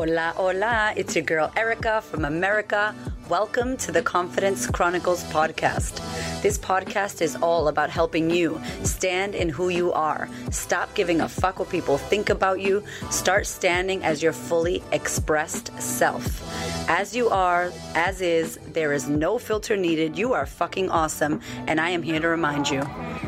Hola, 0.00 0.32
hola. 0.34 0.94
It's 0.96 1.14
your 1.14 1.24
girl 1.24 1.52
Erika 1.56 2.00
from 2.00 2.24
America. 2.24 2.94
Welcome 3.28 3.76
to 3.76 3.92
the 3.92 4.00
Confidence 4.00 4.66
Chronicles 4.66 5.22
podcast. 5.24 6.00
This 6.40 6.56
podcast 6.56 7.20
is 7.20 7.36
all 7.36 7.68
about 7.68 7.90
helping 7.90 8.30
you 8.30 8.58
stand 8.82 9.34
in 9.34 9.50
who 9.50 9.68
you 9.68 9.92
are. 9.92 10.26
Stop 10.50 10.94
giving 10.94 11.20
a 11.20 11.28
fuck 11.28 11.58
what 11.58 11.68
people 11.68 11.98
think 11.98 12.30
about 12.30 12.62
you. 12.62 12.82
Start 13.10 13.46
standing 13.46 14.02
as 14.02 14.22
your 14.22 14.32
fully 14.32 14.82
expressed 14.90 15.70
self. 15.78 16.49
As 16.92 17.14
you 17.14 17.28
are, 17.28 17.70
as 17.94 18.20
is, 18.20 18.58
there 18.72 18.92
is 18.92 19.08
no 19.08 19.38
filter 19.38 19.76
needed. 19.76 20.18
You 20.18 20.32
are 20.32 20.44
fucking 20.44 20.90
awesome, 20.90 21.40
and 21.68 21.80
I 21.80 21.90
am 21.90 22.02
here 22.02 22.18
to 22.18 22.26
remind 22.26 22.68
you. 22.68 22.80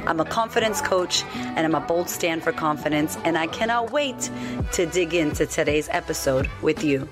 I'm 0.05 0.19
a 0.19 0.25
confidence 0.25 0.81
coach, 0.81 1.23
and 1.37 1.61
I'm 1.61 1.77
a 1.77 1.81
bold 1.81 2.11
stand 2.11 2.43
for 2.43 2.51
confidence, 2.51 3.17
and 3.25 3.39
I 3.39 3.47
cannot 3.47 3.93
wait 3.93 4.31
to 4.73 4.85
dig 4.87 5.15
into 5.15 5.47
today's 5.47 5.89
episode 5.93 6.51
with 6.61 6.83
you. 6.83 7.09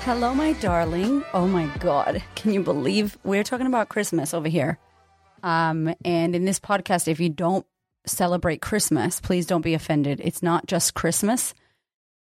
Hello, 0.00 0.32
my 0.32 0.54
darling. 0.54 1.24
Oh 1.34 1.46
my 1.46 1.66
God. 1.78 2.22
Can 2.36 2.54
you 2.54 2.62
believe 2.62 3.18
we're 3.22 3.44
talking 3.44 3.66
about 3.66 3.90
Christmas 3.90 4.32
over 4.32 4.48
here? 4.48 4.78
Um, 5.42 5.94
and 6.04 6.34
in 6.34 6.44
this 6.44 6.60
podcast, 6.60 7.08
if 7.08 7.20
you 7.20 7.28
don't 7.28 7.66
celebrate 8.06 8.60
Christmas, 8.60 9.20
please 9.20 9.46
don't 9.46 9.62
be 9.62 9.74
offended. 9.74 10.20
It's 10.22 10.42
not 10.42 10.66
just 10.66 10.94
Christmas, 10.94 11.54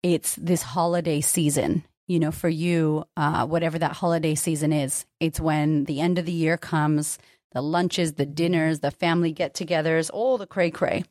it's 0.03 0.35
this 0.35 0.61
holiday 0.61 1.21
season. 1.21 1.83
You 2.07 2.19
know, 2.19 2.31
for 2.31 2.49
you, 2.49 3.05
uh, 3.17 3.47
whatever 3.47 3.79
that 3.79 3.93
holiday 3.93 4.35
season 4.35 4.71
is, 4.71 5.05
it's 5.19 5.39
when 5.39 5.85
the 5.85 6.01
end 6.01 6.19
of 6.19 6.25
the 6.27 6.31
year 6.31 6.55
comes, 6.55 7.17
the 7.51 7.61
lunches, 7.61 8.13
the 8.13 8.27
dinners, 8.27 8.79
the 8.81 8.91
family 8.91 9.31
get 9.31 9.55
togethers, 9.55 10.11
all 10.13 10.37
the 10.37 10.45
cray 10.45 10.69
cray. 10.69 11.03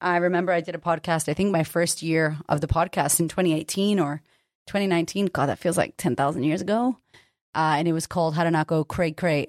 I 0.00 0.16
remember 0.16 0.52
I 0.52 0.62
did 0.62 0.74
a 0.74 0.78
podcast, 0.78 1.28
I 1.28 1.34
think 1.34 1.52
my 1.52 1.64
first 1.64 2.02
year 2.02 2.38
of 2.48 2.62
the 2.62 2.66
podcast 2.66 3.20
in 3.20 3.28
2018 3.28 4.00
or 4.00 4.22
2019. 4.68 5.26
God, 5.26 5.46
that 5.46 5.58
feels 5.58 5.76
like 5.76 5.94
10,000 5.98 6.44
years 6.44 6.62
ago. 6.62 6.96
Uh, 7.54 7.74
and 7.78 7.88
it 7.88 7.92
was 7.92 8.06
called 8.06 8.34
How 8.34 8.44
to 8.44 8.50
Not 8.50 8.68
Go 8.68 8.84
Cray 8.84 9.12
Cray 9.12 9.48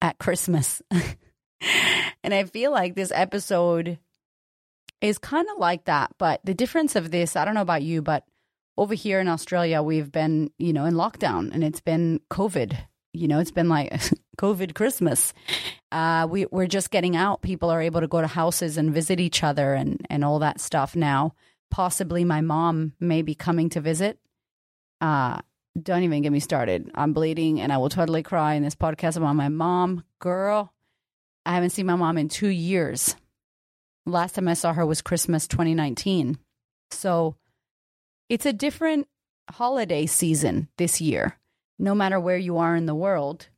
at 0.00 0.18
Christmas. 0.18 0.80
and 2.22 2.34
I 2.34 2.44
feel 2.44 2.70
like 2.70 2.94
this 2.94 3.12
episode 3.14 3.98
is 5.00 5.18
kind 5.18 5.46
of 5.52 5.58
like 5.58 5.84
that. 5.84 6.12
But 6.18 6.40
the 6.44 6.54
difference 6.54 6.96
of 6.96 7.10
this, 7.10 7.36
I 7.36 7.44
don't 7.44 7.54
know 7.54 7.60
about 7.60 7.82
you, 7.82 8.02
but 8.02 8.24
over 8.76 8.94
here 8.94 9.20
in 9.20 9.28
Australia, 9.28 9.82
we've 9.82 10.10
been, 10.10 10.50
you 10.58 10.72
know, 10.72 10.84
in 10.84 10.94
lockdown 10.94 11.52
and 11.52 11.64
it's 11.64 11.80
been 11.80 12.20
COVID. 12.30 12.76
You 13.12 13.28
know, 13.28 13.40
it's 13.40 13.50
been 13.50 13.68
like 13.68 13.92
COVID 14.38 14.74
Christmas. 14.74 15.34
Uh, 15.90 16.26
we, 16.30 16.46
we're 16.50 16.66
just 16.66 16.90
getting 16.90 17.16
out. 17.16 17.42
People 17.42 17.70
are 17.70 17.82
able 17.82 18.00
to 18.00 18.08
go 18.08 18.20
to 18.20 18.26
houses 18.26 18.76
and 18.76 18.94
visit 18.94 19.20
each 19.20 19.42
other 19.42 19.74
and, 19.74 20.06
and 20.08 20.24
all 20.24 20.38
that 20.38 20.60
stuff 20.60 20.94
now. 20.94 21.34
Possibly 21.70 22.24
my 22.24 22.40
mom 22.40 22.94
may 23.00 23.22
be 23.22 23.34
coming 23.34 23.68
to 23.70 23.80
visit. 23.80 24.18
Uh, 25.00 25.40
don't 25.80 26.02
even 26.02 26.22
get 26.22 26.32
me 26.32 26.40
started. 26.40 26.90
I'm 26.94 27.12
bleeding 27.12 27.60
and 27.60 27.72
I 27.72 27.78
will 27.78 27.88
totally 27.88 28.22
cry 28.22 28.54
in 28.54 28.62
this 28.62 28.74
podcast 28.74 29.16
about 29.16 29.34
my 29.34 29.48
mom. 29.48 30.04
Girl, 30.18 30.72
I 31.50 31.54
haven't 31.54 31.70
seen 31.70 31.86
my 31.86 31.96
mom 31.96 32.16
in 32.16 32.28
two 32.28 32.46
years. 32.46 33.16
Last 34.06 34.36
time 34.36 34.46
I 34.46 34.54
saw 34.54 34.72
her 34.72 34.86
was 34.86 35.02
Christmas 35.02 35.48
2019. 35.48 36.38
So 36.92 37.34
it's 38.28 38.46
a 38.46 38.52
different 38.52 39.08
holiday 39.50 40.06
season 40.06 40.68
this 40.78 41.00
year, 41.00 41.36
no 41.76 41.92
matter 41.92 42.20
where 42.20 42.36
you 42.36 42.58
are 42.58 42.76
in 42.76 42.86
the 42.86 42.94
world. 42.94 43.48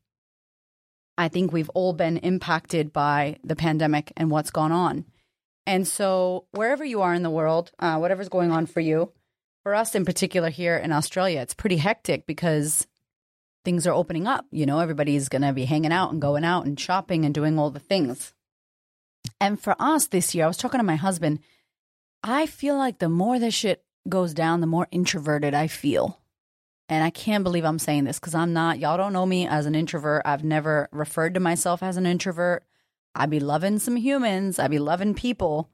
I 1.19 1.29
think 1.29 1.53
we've 1.53 1.69
all 1.75 1.93
been 1.93 2.17
impacted 2.17 2.95
by 2.95 3.37
the 3.45 3.57
pandemic 3.57 4.11
and 4.17 4.31
what's 4.31 4.51
gone 4.51 4.73
on. 4.73 5.05
And 5.67 5.87
so, 5.87 6.47
wherever 6.53 6.87
you 6.87 7.03
are 7.03 7.13
in 7.13 7.23
the 7.23 7.29
world, 7.29 7.73
uh, 7.79 7.99
whatever's 7.99 8.31
going 8.31 8.53
on 8.53 8.65
for 8.65 8.81
you, 8.81 9.13
for 9.65 9.75
us 9.75 9.95
in 9.95 10.07
particular 10.07 10.49
here 10.49 10.79
in 10.79 10.93
Australia, 10.93 11.43
it's 11.43 11.53
pretty 11.53 11.77
hectic 11.77 12.27
because 12.27 12.87
things 13.65 13.87
are 13.87 13.93
opening 13.93 14.27
up. 14.27 14.47
You 14.51 14.67
know, 14.67 14.81
everybody's 14.81 15.29
going 15.29 15.43
to 15.43 15.53
be 15.53 15.65
hanging 15.65 15.93
out 15.93 16.13
and 16.13 16.21
going 16.21 16.45
out 16.45 16.67
and 16.67 16.79
shopping 16.79 17.25
and 17.25 17.35
doing 17.35 17.59
all 17.59 17.71
the 17.71 17.81
things. 17.81 18.33
And 19.41 19.61
for 19.61 19.77
us 19.79 20.07
this 20.07 20.35
year, 20.35 20.45
I 20.45 20.49
was 20.49 20.57
talking 20.57 20.79
to 20.79 20.85
my 20.85 20.97
husband. 20.97 21.41
I 22.23 22.47
feel 22.47 22.77
like 22.77 22.99
the 22.99 23.09
more 23.09 23.39
this 23.39 23.55
shit 23.55 23.85
goes 24.09 24.35
down, 24.35 24.61
the 24.61 24.67
more 24.67 24.89
introverted 24.91 25.55
I 25.55 25.67
feel. 25.67 26.21
And 26.89 27.03
I 27.05 27.11
can't 27.11 27.45
believe 27.45 27.65
I'm 27.65 27.79
saying 27.79 28.05
this 28.05 28.19
because 28.19 28.35
I'm 28.35 28.53
not. 28.53 28.79
Y'all 28.79 28.97
don't 28.97 29.13
know 29.13 29.27
me 29.27 29.47
as 29.47 29.67
an 29.67 29.75
introvert. 29.75 30.23
I've 30.25 30.45
never 30.45 30.89
referred 30.93 31.35
to 31.35 31.41
myself 31.41 31.83
as 31.83 31.97
an 31.97 32.07
introvert. 32.07 32.65
I 33.15 33.27
be 33.27 33.41
loving 33.41 33.79
some 33.79 33.97
humans, 33.97 34.59
I 34.59 34.69
be 34.69 34.79
loving 34.79 35.15
people. 35.15 35.69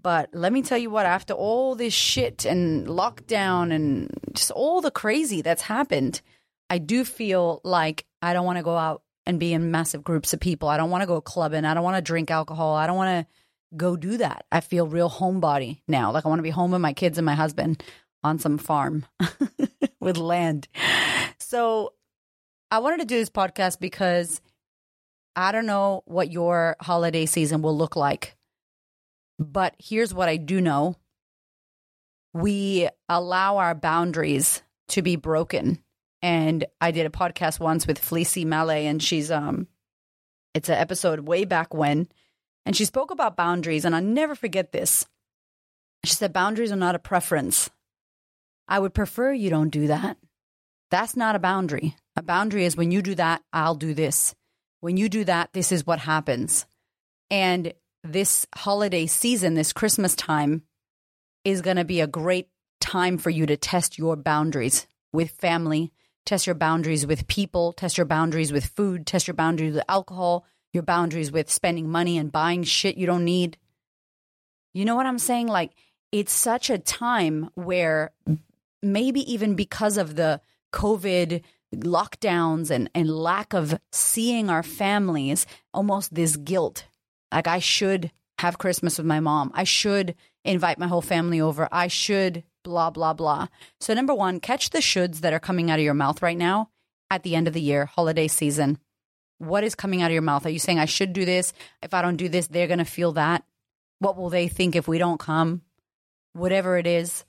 But 0.00 0.30
let 0.34 0.52
me 0.52 0.62
tell 0.62 0.78
you 0.78 0.90
what, 0.90 1.06
after 1.06 1.32
all 1.32 1.74
this 1.74 1.94
shit 1.94 2.44
and 2.44 2.86
lockdown 2.86 3.72
and 3.74 4.10
just 4.34 4.50
all 4.50 4.80
the 4.80 4.90
crazy 4.90 5.40
that's 5.40 5.62
happened, 5.62 6.20
I 6.70 6.78
do 6.78 7.04
feel 7.04 7.60
like 7.64 8.06
I 8.22 8.32
don't 8.32 8.46
want 8.46 8.58
to 8.58 8.64
go 8.64 8.76
out 8.76 9.02
and 9.26 9.40
be 9.40 9.52
in 9.52 9.70
massive 9.70 10.04
groups 10.04 10.32
of 10.32 10.40
people. 10.40 10.68
I 10.68 10.76
don't 10.76 10.90
want 10.90 11.02
to 11.02 11.06
go 11.06 11.20
clubbing. 11.20 11.64
I 11.64 11.74
don't 11.74 11.84
want 11.84 11.96
to 11.96 12.02
drink 12.02 12.30
alcohol. 12.30 12.74
I 12.74 12.86
don't 12.86 12.96
want 12.96 13.26
to 13.26 13.76
go 13.76 13.96
do 13.96 14.18
that. 14.18 14.46
I 14.52 14.60
feel 14.60 14.86
real 14.86 15.10
homebody 15.10 15.80
now. 15.88 16.12
Like 16.12 16.26
I 16.26 16.28
want 16.28 16.38
to 16.38 16.44
be 16.44 16.50
home 16.50 16.70
with 16.70 16.80
my 16.80 16.92
kids 16.92 17.18
and 17.18 17.24
my 17.24 17.34
husband 17.34 17.82
on 18.22 18.38
some 18.38 18.58
farm 18.58 19.06
with 20.00 20.16
land. 20.16 20.68
So 21.38 21.94
I 22.70 22.78
wanted 22.78 23.00
to 23.00 23.06
do 23.06 23.16
this 23.16 23.30
podcast 23.30 23.80
because 23.80 24.40
I 25.36 25.52
don't 25.52 25.66
know 25.66 26.02
what 26.06 26.30
your 26.30 26.76
holiday 26.80 27.26
season 27.26 27.62
will 27.62 27.76
look 27.76 27.96
like. 27.96 28.36
But 29.38 29.74
here's 29.78 30.14
what 30.14 30.28
I 30.28 30.36
do 30.36 30.60
know 30.60 30.96
we 32.32 32.88
allow 33.08 33.58
our 33.58 33.74
boundaries 33.74 34.62
to 34.88 35.02
be 35.02 35.16
broken 35.16 35.83
and 36.24 36.64
I 36.80 36.90
did 36.90 37.04
a 37.04 37.10
podcast 37.10 37.60
once 37.60 37.86
with 37.86 38.00
Fleasy 38.00 38.46
Malay, 38.46 38.86
and 38.86 39.02
she's 39.02 39.30
um, 39.30 39.68
it's 40.54 40.70
an 40.70 40.76
episode 40.76 41.20
way 41.20 41.44
back 41.44 41.74
when, 41.74 42.08
and 42.64 42.74
she 42.74 42.86
spoke 42.86 43.10
about 43.10 43.36
boundaries, 43.36 43.84
and 43.84 43.94
I'll 43.94 44.00
never 44.00 44.34
forget 44.34 44.72
this. 44.72 45.04
She 46.02 46.14
said 46.14 46.32
boundaries 46.32 46.72
are 46.72 46.76
not 46.76 46.94
a 46.94 46.98
preference. 46.98 47.68
I 48.66 48.78
would 48.78 48.94
prefer 48.94 49.34
you 49.34 49.50
don't 49.50 49.68
do 49.68 49.88
that. 49.88 50.16
That's 50.90 51.14
not 51.14 51.36
a 51.36 51.38
boundary. 51.38 51.94
A 52.16 52.22
boundary 52.22 52.64
is 52.64 52.74
when 52.74 52.90
you 52.90 53.02
do 53.02 53.14
that, 53.16 53.42
I'll 53.52 53.74
do 53.74 53.92
this. 53.92 54.34
When 54.80 54.96
you 54.96 55.10
do 55.10 55.24
that, 55.24 55.52
this 55.52 55.72
is 55.72 55.86
what 55.86 55.98
happens. 55.98 56.64
And 57.30 57.74
this 58.02 58.46
holiday 58.54 59.04
season, 59.04 59.52
this 59.52 59.74
Christmas 59.74 60.16
time, 60.16 60.62
is 61.44 61.60
going 61.60 61.76
to 61.76 61.84
be 61.84 62.00
a 62.00 62.06
great 62.06 62.48
time 62.80 63.18
for 63.18 63.28
you 63.28 63.44
to 63.44 63.58
test 63.58 63.98
your 63.98 64.16
boundaries 64.16 64.86
with 65.12 65.30
family, 65.32 65.92
test 66.24 66.46
your 66.46 66.54
boundaries 66.54 67.06
with 67.06 67.28
people, 67.28 67.72
test 67.72 67.98
your 67.98 68.06
boundaries 68.06 68.52
with 68.52 68.66
food, 68.66 69.06
test 69.06 69.26
your 69.26 69.34
boundaries 69.34 69.74
with 69.74 69.84
alcohol, 69.88 70.44
your 70.72 70.82
boundaries 70.82 71.30
with 71.30 71.50
spending 71.50 71.88
money 71.88 72.18
and 72.18 72.32
buying 72.32 72.64
shit 72.64 72.96
you 72.96 73.06
don't 73.06 73.24
need. 73.24 73.56
You 74.72 74.84
know 74.84 74.96
what 74.96 75.06
I'm 75.06 75.18
saying? 75.18 75.48
Like, 75.48 75.72
it's 76.10 76.32
such 76.32 76.70
a 76.70 76.78
time 76.78 77.50
where 77.54 78.12
maybe 78.82 79.20
even 79.32 79.54
because 79.54 79.96
of 79.96 80.16
the 80.16 80.40
COVID 80.72 81.42
lockdowns 81.74 82.70
and, 82.70 82.90
and 82.94 83.10
lack 83.10 83.52
of 83.52 83.78
seeing 83.92 84.50
our 84.50 84.62
families, 84.62 85.46
almost 85.72 86.14
this 86.14 86.36
guilt. 86.36 86.86
Like, 87.32 87.46
I 87.46 87.58
should 87.58 88.10
have 88.38 88.58
Christmas 88.58 88.98
with 88.98 89.06
my 89.06 89.20
mom. 89.20 89.50
I 89.54 89.64
should 89.64 90.14
invite 90.44 90.78
my 90.78 90.86
whole 90.86 91.02
family 91.02 91.40
over. 91.40 91.68
I 91.70 91.88
should 91.88 92.44
blah, 92.64 92.90
blah, 92.90 93.12
blah. 93.12 93.46
So, 93.78 93.94
number 93.94 94.14
one, 94.14 94.40
catch 94.40 94.70
the 94.70 94.78
shoulds 94.78 95.20
that 95.20 95.32
are 95.32 95.38
coming 95.38 95.70
out 95.70 95.78
of 95.78 95.84
your 95.84 95.94
mouth 95.94 96.20
right 96.22 96.36
now 96.36 96.70
at 97.10 97.22
the 97.22 97.36
end 97.36 97.46
of 97.46 97.54
the 97.54 97.60
year, 97.60 97.86
holiday 97.86 98.26
season. 98.26 98.78
What 99.38 99.62
is 99.62 99.76
coming 99.76 100.02
out 100.02 100.06
of 100.06 100.12
your 100.12 100.22
mouth? 100.22 100.46
Are 100.46 100.50
you 100.50 100.58
saying, 100.58 100.80
I 100.80 100.86
should 100.86 101.12
do 101.12 101.24
this? 101.24 101.52
If 101.82 101.94
I 101.94 102.02
don't 102.02 102.16
do 102.16 102.28
this, 102.28 102.48
they're 102.48 102.66
going 102.66 102.78
to 102.80 102.84
feel 102.84 103.12
that? 103.12 103.44
What 104.00 104.16
will 104.16 104.30
they 104.30 104.48
think 104.48 104.74
if 104.74 104.88
we 104.88 104.98
don't 104.98 105.20
come? 105.20 105.62
Whatever 106.32 106.76
it 106.78 106.86
is. 106.86 107.24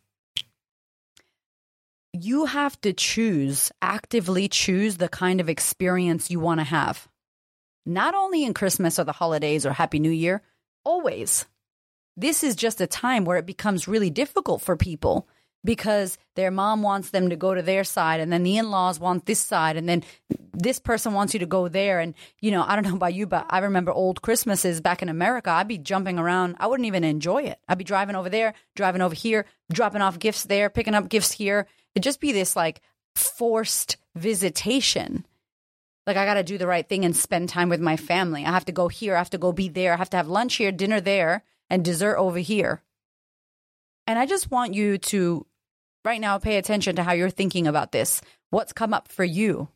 You 2.14 2.46
have 2.46 2.80
to 2.82 2.94
choose, 2.94 3.72
actively 3.82 4.48
choose 4.48 4.98
the 4.98 5.10
kind 5.10 5.42
of 5.42 5.50
experience 5.50 6.32
you 6.32 6.40
want 6.40 6.62
to 6.62 6.64
have. 6.64 7.08
Not 7.86 8.16
only 8.16 8.46
in 8.46 8.54
Christmas 8.54 8.98
or 8.98 9.04
the 9.04 9.12
holidays 9.12 9.66
or 9.66 9.74
Happy 9.74 10.00
New 10.00 10.12
Year, 10.12 10.42
always 10.84 11.46
this 12.18 12.44
is 12.44 12.56
just 12.56 12.82
a 12.82 12.88
time 12.88 13.26
where 13.26 13.38
it 13.38 13.46
becomes 13.46 13.88
really 13.88 14.10
difficult 14.10 14.62
for 14.62 14.76
people 14.76 15.28
because 15.64 16.18
their 16.36 16.52
mom 16.52 16.84
wants 16.84 17.10
them 17.10 17.30
to 17.30 17.36
go 17.36 17.54
to 17.54 17.62
their 17.62 17.84
side 17.84 18.20
and 18.20 18.32
then 18.32 18.44
the 18.44 18.58
in-laws 18.58 19.00
want 19.00 19.26
this 19.26 19.40
side 19.40 19.76
and 19.76 19.90
then 19.90 20.04
this 20.54 20.80
person 20.80 21.14
wants 21.14 21.34
you 21.34 21.40
to 21.40 21.46
go 21.46 21.68
there. 21.68 22.00
And 22.00 22.14
you 22.40 22.52
know 22.52 22.64
i 22.66 22.76
don't 22.76 22.88
know 22.88 22.96
about 22.96 23.14
you 23.14 23.26
but 23.26 23.46
i 23.50 23.60
remember 23.60 23.92
old 23.92 24.22
christmases 24.22 24.80
back 24.80 25.02
in 25.02 25.10
america. 25.10 25.50
I'd 25.50 25.68
be 25.68 25.78
jumping 25.78 26.20
around. 26.20 26.56
I 26.60 26.68
wouldn't 26.68 26.88
even 26.88 27.04
enjoy 27.04 27.44
it. 27.44 27.60
I'd 27.68 27.78
be 27.78 27.84
driving 27.84 28.16
over 28.16 28.30
there 28.30 28.54
driving 28.76 29.02
over 29.02 29.16
here 29.16 29.46
dropping 29.74 30.02
off 30.02 30.20
gifts 30.20 30.44
there 30.44 30.70
picking 30.70 30.94
up 30.94 31.10
gifts 31.10 31.32
here. 31.32 31.68
It'd 31.96 32.04
just 32.04 32.22
be 32.22 32.32
this 32.32 32.56
like 32.56 32.82
forced 33.16 33.98
visitation. 34.16 35.26
Like 36.06 36.18
I 36.18 36.26
got 36.26 36.36
to 36.36 36.44
do 36.44 36.58
the 36.58 36.68
right 36.68 36.88
thing 36.88 37.04
and 37.04 37.16
spend 37.16 37.50
time 37.50 37.70
with 37.70 37.82
my 37.82 37.98
family. 37.98 38.46
I 38.46 38.52
have 38.52 38.66
to 38.66 38.72
go 38.72 38.88
here. 38.88 39.16
I 39.16 39.18
have 39.18 39.32
to 39.32 39.40
go 39.40 39.52
be 39.52 39.70
there. 39.70 39.94
I 39.94 39.98
have 39.98 40.12
to 40.12 40.18
have 40.18 40.28
lunch 40.28 40.56
here, 40.56 40.72
dinner 40.72 41.02
there, 41.02 41.44
and 41.70 41.84
dessert 41.84 42.18
over 42.18 42.40
here. 42.40 42.82
And 44.08 44.20
I 44.20 44.26
just 44.26 44.52
want 44.52 44.74
you 44.74 44.98
to 45.00 45.46
right 46.04 46.22
now 46.22 46.38
pay 46.38 46.58
attention 46.58 46.96
to 46.96 47.04
how 47.04 47.14
you're 47.14 47.30
thinking 47.30 47.68
about 47.68 47.92
this. 47.92 48.22
What's 48.52 48.74
come 48.74 48.94
up 48.94 49.08
for 49.08 49.24
you? 49.24 49.70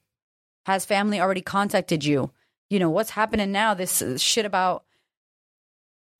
Has 0.65 0.86
family 0.86 1.19
already 1.19 1.41
contacted 1.41 2.06
you? 2.06 2.31
You 2.69 2.80
know, 2.80 2.89
what's 2.89 3.09
happening 3.09 3.51
now? 3.51 3.74
This 3.74 4.03
shit 4.18 4.45
about 4.45 4.83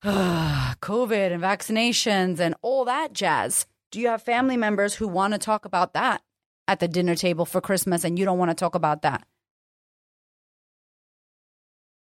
COVID 0.04 1.32
and 1.32 1.42
vaccinations 1.42 2.40
and 2.40 2.54
all 2.62 2.84
that 2.86 3.12
jazz. 3.12 3.66
Do 3.92 4.00
you 4.00 4.08
have 4.08 4.22
family 4.22 4.56
members 4.56 4.94
who 4.94 5.06
want 5.06 5.34
to 5.34 5.38
talk 5.38 5.64
about 5.64 5.94
that 5.94 6.22
at 6.66 6.80
the 6.80 6.88
dinner 6.88 7.14
table 7.14 7.44
for 7.44 7.60
Christmas 7.60 8.04
and 8.04 8.18
you 8.18 8.24
don't 8.24 8.38
want 8.38 8.50
to 8.50 8.54
talk 8.54 8.74
about 8.74 9.02
that? 9.02 9.24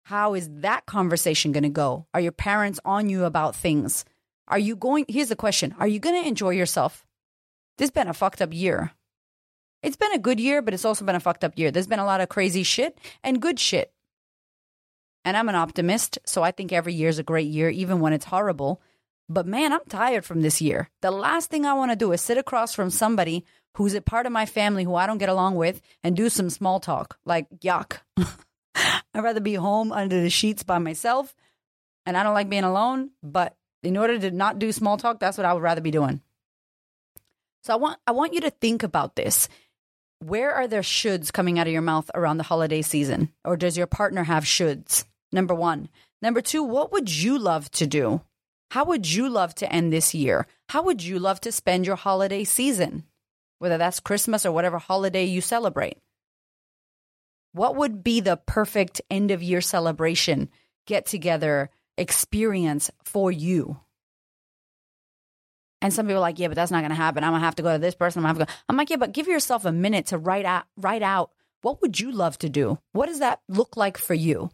How 0.09 0.33
is 0.33 0.49
that 0.63 0.87
conversation 0.87 1.53
going 1.53 1.65
to 1.65 1.69
go? 1.69 2.07
Are 2.15 2.21
your 2.23 2.33
parents 2.33 2.81
on 2.83 3.11
you 3.11 3.27
about 3.27 3.55
things? 3.55 4.07
Are 4.47 4.59
you 4.59 4.75
going? 4.75 5.05
Here's 5.07 5.29
the 5.29 5.37
question 5.37 5.75
Are 5.79 5.87
you 5.87 6.01
going 6.01 6.23
to 6.23 6.27
enjoy 6.27 6.53
yourself? 6.53 7.07
This 7.77 7.89
has 7.89 7.91
been 7.91 8.09
a 8.09 8.15
fucked 8.15 8.41
up 8.41 8.55
year. 8.55 8.93
It's 9.83 9.99
been 9.99 10.15
a 10.15 10.19
good 10.19 10.41
year, 10.41 10.63
but 10.63 10.73
it's 10.73 10.87
also 10.87 11.05
been 11.05 11.15
a 11.15 11.21
fucked 11.21 11.45
up 11.45 11.59
year. 11.59 11.71
There's 11.71 11.87
been 11.87 11.99
a 11.99 12.07
lot 12.07 12.23
of 12.23 12.31
crazy 12.31 12.63
shit 12.63 12.99
and 13.23 13.43
good 13.43 13.61
shit. 13.61 13.93
And 15.27 15.37
I'm 15.37 15.51
an 15.51 15.57
optimist, 15.57 16.19
so 16.25 16.43
I 16.43 16.53
think 16.53 16.73
every 16.73 16.95
year 16.95 17.11
is 17.11 17.19
a 17.19 17.23
great 17.23 17.49
year, 17.49 17.69
even 17.69 18.01
when 18.01 18.15
it's 18.15 18.25
horrible. 18.25 18.81
But 19.29 19.47
man, 19.47 19.75
I'm 19.75 19.85
tired 19.91 20.25
from 20.25 20.41
this 20.41 20.63
year. 20.63 20.89
The 21.03 21.11
last 21.11 21.51
thing 21.51 21.67
I 21.67 21.75
want 21.75 21.93
to 21.93 21.97
do 21.97 22.13
is 22.13 22.23
sit 22.23 22.39
across 22.39 22.75
from 22.75 22.89
somebody 22.89 23.45
who's 23.75 23.93
a 23.93 24.01
part 24.01 24.25
of 24.25 24.33
my 24.33 24.47
family 24.47 24.85
who 24.85 24.95
I 24.95 25.07
don't 25.07 25.19
get 25.19 25.29
along 25.29 25.57
with 25.57 25.83
and 26.03 26.17
do 26.17 26.31
some 26.31 26.49
small 26.49 26.81
talk. 26.81 27.19
Like, 27.27 27.47
yuck. 27.61 27.99
I'd 29.15 29.25
rather 29.25 29.41
be 29.41 29.55
home 29.55 29.93
under 29.93 30.21
the 30.21 30.31
sheets 30.31 30.63
by 30.63 30.79
myself. 30.79 31.35
And 32.07 32.17
I 32.17 32.23
don't 32.23 32.35
like 32.35 32.49
being 32.49 32.65
alone. 32.65 33.11
But 33.23 33.57
in 33.83 33.97
order 33.97 34.19
to 34.19 34.31
not 34.31 34.59
do 34.59 34.73
small 34.73 34.97
talk, 34.97 35.21
that's 35.21 35.39
what 35.39 35.45
I 35.45 35.53
would 35.53 35.63
rather 35.63 35.81
be 35.81 35.91
doing. 35.91 36.21
So 37.63 37.73
I 37.73 37.77
want 37.77 37.99
I 38.07 38.13
want 38.13 38.35
you 38.35 38.41
to 38.43 38.51
think 38.51 38.83
about 38.83 39.17
this. 39.17 39.49
Where 40.21 40.53
are 40.53 40.67
there 40.67 40.81
shoulds 40.81 41.33
coming 41.33 41.59
out 41.59 41.67
of 41.67 41.73
your 41.73 41.83
mouth 41.83 42.11
around 42.15 42.39
the 42.39 42.45
holiday 42.45 42.83
season? 42.83 43.31
Or 43.45 43.57
does 43.57 43.77
your 43.77 43.87
partner 43.87 44.25
have 44.25 44.45
shoulds? 44.45 45.05
Number 45.33 45.55
one. 45.55 45.89
Number 46.21 46.41
two, 46.41 46.65
what 46.65 46.91
would 46.93 47.15
you 47.15 47.39
love 47.39 47.71
to 47.73 47.87
do? 47.87 48.23
How 48.71 48.85
would 48.85 49.11
you 49.11 49.29
love 49.29 49.55
to 49.57 49.73
end 49.73 49.93
this 49.93 50.15
year? 50.15 50.47
How 50.69 50.83
would 50.83 51.03
you 51.03 51.19
love 51.19 51.41
to 51.43 51.53
spend 51.53 51.87
your 51.87 51.97
holiday 51.97 52.45
season? 52.45 53.05
Whether 53.59 53.79
that's 53.79 54.01
Christmas 54.01 54.45
or 54.45 54.53
whatever 54.53 54.79
holiday 54.79 55.25
you 55.25 55.41
celebrate. 55.41 55.99
What 57.53 57.77
would 57.77 58.05
be 58.05 58.21
the 58.21 58.37
perfect 58.37 59.01
end 59.11 59.31
of 59.31 59.43
year 59.43 59.61
celebration, 59.61 60.49
get 60.87 61.07
together, 61.07 61.71
experience 61.97 62.91
for 63.05 63.33
you? 63.33 63.81
And 65.81 65.93
some 65.93 66.07
people 66.07 66.19
are 66.19 66.21
like, 66.21 66.39
yeah, 66.39 66.49
but 66.49 66.57
that's 66.57 66.73
not 66.73 66.81
going 66.81 66.91
to 66.91 66.97
happen. 66.97 67.23
I'm 67.23 67.31
going 67.31 67.41
to 67.41 67.47
have 67.47 67.57
to 67.57 67.63
go 67.63 67.73
to 67.73 67.79
this 67.79 67.95
person. 67.95 68.19
I'm 68.19 68.25
going 68.25 68.35
to 68.35 68.41
have 68.41 68.49
to 68.49 68.53
go. 68.55 68.65
I'm 68.69 68.77
like, 68.77 68.91
yeah, 68.91 68.97
but 68.97 69.13
give 69.13 69.29
yourself 69.29 69.65
a 69.65 69.73
minute 69.73 70.07
to 70.07 70.19
write 70.19 70.45
out, 70.45 70.65
write 70.77 71.03
out 71.03 71.31
what 71.63 71.81
would 71.83 71.99
you 71.99 72.13
love 72.13 72.39
to 72.39 72.49
do? 72.49 72.79
What 72.93 73.07
does 73.07 73.21
that 73.21 73.41
look 73.49 73.77
like 73.77 73.97
for 73.99 74.15
you? 74.15 74.51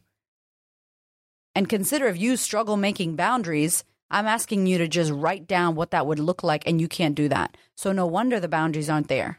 And 1.54 1.68
consider 1.68 2.06
if 2.06 2.18
you 2.18 2.36
struggle 2.36 2.76
making 2.76 3.16
boundaries, 3.16 3.84
I'm 4.10 4.26
asking 4.26 4.66
you 4.66 4.78
to 4.78 4.88
just 4.88 5.12
write 5.12 5.46
down 5.46 5.76
what 5.76 5.92
that 5.92 6.06
would 6.06 6.18
look 6.18 6.42
like, 6.42 6.66
and 6.66 6.80
you 6.80 6.88
can't 6.88 7.14
do 7.14 7.28
that. 7.28 7.56
So 7.74 7.92
no 7.92 8.06
wonder 8.06 8.40
the 8.40 8.48
boundaries 8.48 8.90
aren't 8.90 9.08
there. 9.08 9.38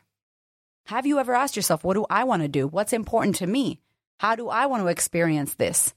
Have 0.85 1.07
you 1.07 1.17
ever 1.17 1.33
asked 1.33 1.55
yourself, 1.55 1.83
what 1.83 1.95
do 1.95 2.05
I 2.09 2.23
want 2.25 2.43
to 2.43 2.47
do? 2.47 2.67
What's 2.67 2.93
important 2.93 3.37
to 3.37 3.47
me? 3.47 3.79
How 4.19 4.35
do 4.35 4.49
I 4.49 4.67
want 4.67 4.83
to 4.83 4.87
experience 4.87 5.55
this? 5.55 5.93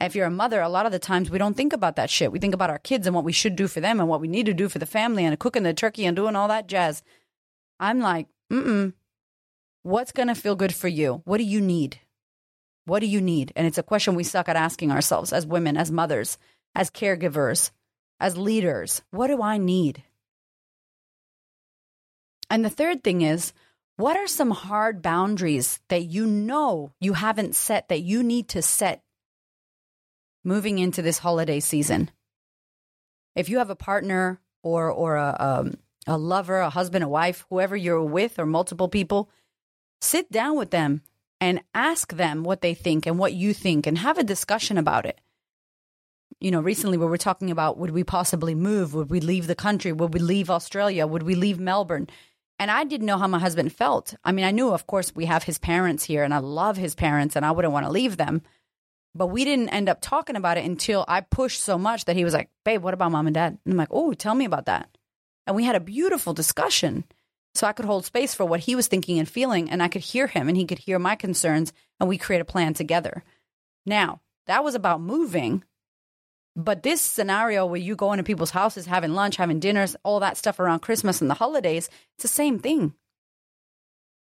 If 0.00 0.14
you're 0.14 0.26
a 0.26 0.30
mother, 0.30 0.60
a 0.60 0.68
lot 0.68 0.86
of 0.86 0.92
the 0.92 1.00
times 1.00 1.30
we 1.30 1.38
don't 1.38 1.56
think 1.56 1.72
about 1.72 1.96
that 1.96 2.08
shit. 2.08 2.30
We 2.30 2.38
think 2.38 2.54
about 2.54 2.70
our 2.70 2.78
kids 2.78 3.08
and 3.08 3.16
what 3.16 3.24
we 3.24 3.32
should 3.32 3.56
do 3.56 3.66
for 3.66 3.80
them 3.80 3.98
and 3.98 4.08
what 4.08 4.20
we 4.20 4.28
need 4.28 4.46
to 4.46 4.54
do 4.54 4.68
for 4.68 4.78
the 4.78 4.86
family 4.86 5.24
and 5.24 5.38
cooking 5.38 5.64
the 5.64 5.74
turkey 5.74 6.06
and 6.06 6.14
doing 6.14 6.36
all 6.36 6.46
that 6.46 6.68
jazz. 6.68 7.02
I'm 7.80 8.00
like, 8.00 8.28
mm 8.52 8.92
What's 9.82 10.12
going 10.12 10.28
to 10.28 10.34
feel 10.34 10.54
good 10.54 10.74
for 10.74 10.88
you? 10.88 11.22
What 11.24 11.38
do 11.38 11.44
you 11.44 11.60
need? 11.60 11.98
What 12.84 13.00
do 13.00 13.06
you 13.06 13.20
need? 13.20 13.52
And 13.56 13.66
it's 13.66 13.78
a 13.78 13.82
question 13.82 14.14
we 14.14 14.24
suck 14.24 14.48
at 14.48 14.56
asking 14.56 14.90
ourselves 14.90 15.32
as 15.32 15.46
women, 15.46 15.76
as 15.76 15.90
mothers, 15.90 16.36
as 16.74 16.90
caregivers, 16.90 17.70
as 18.20 18.36
leaders. 18.36 19.02
What 19.10 19.28
do 19.28 19.42
I 19.42 19.56
need? 19.56 20.02
And 22.50 22.64
the 22.64 22.70
third 22.70 23.02
thing 23.02 23.22
is, 23.22 23.52
what 23.98 24.16
are 24.16 24.28
some 24.28 24.52
hard 24.52 25.02
boundaries 25.02 25.80
that 25.88 26.04
you 26.04 26.24
know 26.24 26.92
you 27.00 27.14
haven't 27.14 27.56
set 27.56 27.88
that 27.88 28.00
you 28.00 28.22
need 28.22 28.48
to 28.50 28.62
set 28.62 29.02
moving 30.44 30.78
into 30.78 31.02
this 31.02 31.18
holiday 31.18 31.58
season. 31.58 32.10
If 33.34 33.48
you 33.48 33.58
have 33.58 33.70
a 33.70 33.76
partner 33.76 34.40
or 34.62 34.90
or 34.90 35.16
a 35.16 35.36
um, 35.38 35.74
a 36.06 36.16
lover, 36.16 36.60
a 36.60 36.70
husband, 36.70 37.02
a 37.02 37.08
wife, 37.08 37.44
whoever 37.50 37.76
you're 37.76 38.02
with, 38.02 38.38
or 38.38 38.46
multiple 38.46 38.88
people, 38.88 39.30
sit 40.00 40.30
down 40.30 40.56
with 40.56 40.70
them 40.70 41.02
and 41.40 41.60
ask 41.74 42.14
them 42.14 42.44
what 42.44 42.60
they 42.60 42.74
think 42.74 43.04
and 43.04 43.18
what 43.18 43.34
you 43.34 43.52
think, 43.52 43.86
and 43.86 43.98
have 43.98 44.16
a 44.16 44.24
discussion 44.24 44.78
about 44.78 45.06
it. 45.06 45.20
You 46.40 46.52
know, 46.52 46.60
recently 46.60 46.98
we 46.98 47.06
were 47.06 47.18
talking 47.18 47.50
about 47.50 47.78
would 47.78 47.90
we 47.90 48.04
possibly 48.04 48.54
move? 48.54 48.94
Would 48.94 49.10
we 49.10 49.18
leave 49.18 49.48
the 49.48 49.56
country? 49.56 49.92
Would 49.92 50.14
we 50.14 50.20
leave 50.20 50.50
Australia? 50.50 51.04
Would 51.04 51.24
we 51.24 51.34
leave 51.34 51.58
Melbourne? 51.58 52.08
And 52.58 52.70
I 52.70 52.84
didn't 52.84 53.06
know 53.06 53.18
how 53.18 53.28
my 53.28 53.38
husband 53.38 53.72
felt. 53.72 54.14
I 54.24 54.32
mean, 54.32 54.44
I 54.44 54.50
knew, 54.50 54.70
of 54.70 54.86
course, 54.86 55.14
we 55.14 55.26
have 55.26 55.44
his 55.44 55.58
parents 55.58 56.04
here, 56.04 56.24
and 56.24 56.34
I 56.34 56.38
love 56.38 56.76
his 56.76 56.94
parents, 56.94 57.36
and 57.36 57.46
I 57.46 57.52
wouldn't 57.52 57.72
want 57.72 57.86
to 57.86 57.92
leave 57.92 58.16
them. 58.16 58.42
But 59.14 59.28
we 59.28 59.44
didn't 59.44 59.70
end 59.70 59.88
up 59.88 60.00
talking 60.00 60.36
about 60.36 60.58
it 60.58 60.64
until 60.64 61.04
I 61.06 61.20
pushed 61.20 61.62
so 61.62 61.78
much 61.78 62.04
that 62.04 62.16
he 62.16 62.24
was 62.24 62.34
like, 62.34 62.50
babe, 62.64 62.82
what 62.82 62.94
about 62.94 63.12
mom 63.12 63.26
and 63.26 63.34
dad? 63.34 63.58
And 63.64 63.72
I'm 63.72 63.78
like, 63.78 63.88
oh, 63.90 64.12
tell 64.12 64.34
me 64.34 64.44
about 64.44 64.66
that. 64.66 64.96
And 65.46 65.56
we 65.56 65.64
had 65.64 65.76
a 65.76 65.80
beautiful 65.80 66.34
discussion. 66.34 67.04
So 67.54 67.66
I 67.66 67.72
could 67.72 67.86
hold 67.86 68.04
space 68.04 68.34
for 68.34 68.44
what 68.44 68.60
he 68.60 68.76
was 68.76 68.86
thinking 68.86 69.18
and 69.18 69.28
feeling, 69.28 69.70
and 69.70 69.82
I 69.82 69.88
could 69.88 70.02
hear 70.02 70.26
him 70.26 70.48
and 70.48 70.56
he 70.56 70.66
could 70.66 70.78
hear 70.78 70.98
my 70.98 71.16
concerns, 71.16 71.72
and 71.98 72.08
we 72.08 72.18
create 72.18 72.40
a 72.40 72.44
plan 72.44 72.74
together. 72.74 73.24
Now, 73.86 74.20
that 74.46 74.62
was 74.62 74.74
about 74.74 75.00
moving. 75.00 75.64
But 76.58 76.82
this 76.82 77.00
scenario 77.00 77.66
where 77.66 77.80
you 77.80 77.94
go 77.94 78.12
into 78.12 78.24
people's 78.24 78.50
houses, 78.50 78.84
having 78.84 79.12
lunch, 79.12 79.36
having 79.36 79.60
dinners, 79.60 79.94
all 80.02 80.18
that 80.18 80.36
stuff 80.36 80.58
around 80.58 80.80
Christmas 80.80 81.20
and 81.20 81.30
the 81.30 81.34
holidays, 81.34 81.88
it's 82.16 82.22
the 82.22 82.28
same 82.28 82.58
thing. 82.58 82.94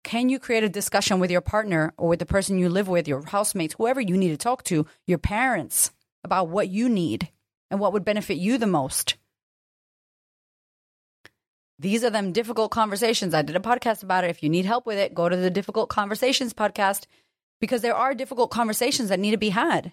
Can 0.04 0.28
you 0.28 0.38
create 0.38 0.62
a 0.62 0.68
discussion 0.68 1.18
with 1.18 1.32
your 1.32 1.40
partner 1.40 1.92
or 1.98 2.08
with 2.08 2.20
the 2.20 2.26
person 2.26 2.56
you 2.56 2.68
live 2.68 2.86
with, 2.86 3.08
your 3.08 3.24
housemates, 3.26 3.74
whoever 3.76 4.00
you 4.00 4.16
need 4.16 4.28
to 4.28 4.36
talk 4.36 4.62
to, 4.64 4.86
your 5.08 5.18
parents, 5.18 5.90
about 6.22 6.48
what 6.48 6.68
you 6.68 6.88
need 6.88 7.28
and 7.68 7.80
what 7.80 7.92
would 7.92 8.04
benefit 8.04 8.36
you 8.36 8.58
the 8.58 8.66
most? 8.68 9.16
These 11.80 12.04
are 12.04 12.10
them 12.10 12.30
difficult 12.30 12.70
conversations. 12.70 13.34
I 13.34 13.42
did 13.42 13.56
a 13.56 13.60
podcast 13.60 14.04
about 14.04 14.22
it. 14.22 14.30
If 14.30 14.40
you 14.44 14.50
need 14.50 14.66
help 14.66 14.86
with 14.86 14.98
it, 14.98 15.14
go 15.14 15.28
to 15.28 15.36
the 15.36 15.50
Difficult 15.50 15.88
Conversations 15.88 16.54
podcast 16.54 17.06
because 17.60 17.82
there 17.82 17.96
are 17.96 18.14
difficult 18.14 18.52
conversations 18.52 19.08
that 19.08 19.18
need 19.18 19.32
to 19.32 19.36
be 19.36 19.48
had. 19.48 19.92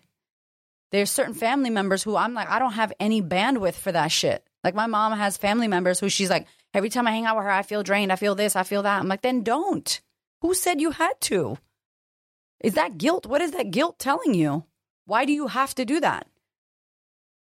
There's 0.91 1.11
certain 1.11 1.33
family 1.33 1.69
members 1.69 2.03
who 2.03 2.15
I'm 2.15 2.33
like, 2.33 2.49
I 2.49 2.59
don't 2.59 2.73
have 2.73 2.93
any 2.99 3.21
bandwidth 3.21 3.75
for 3.75 3.91
that 3.91 4.11
shit. 4.11 4.43
Like 4.63 4.75
my 4.75 4.87
mom 4.87 5.17
has 5.17 5.37
family 5.37 5.67
members 5.67 5.99
who 5.99 6.09
she's 6.09 6.29
like, 6.29 6.47
Every 6.73 6.89
time 6.89 7.07
I 7.07 7.11
hang 7.11 7.25
out 7.25 7.35
with 7.35 7.45
her, 7.45 7.51
I 7.51 7.63
feel 7.63 7.83
drained. 7.83 8.11
I 8.11 8.17
feel 8.17 8.35
this, 8.35 8.55
I 8.55 8.63
feel 8.63 8.83
that. 8.83 8.99
I'm 8.99 9.07
like, 9.07 9.21
then 9.21 9.41
don't. 9.41 9.99
Who 10.41 10.53
said 10.53 10.81
you 10.81 10.91
had 10.91 11.19
to? 11.21 11.57
Is 12.63 12.75
that 12.75 12.97
guilt? 12.97 13.25
What 13.25 13.41
is 13.41 13.51
that 13.51 13.71
guilt 13.71 13.97
telling 13.97 14.33
you? 14.33 14.65
Why 15.05 15.25
do 15.25 15.33
you 15.33 15.47
have 15.47 15.73
to 15.75 15.85
do 15.85 15.99
that? 16.01 16.27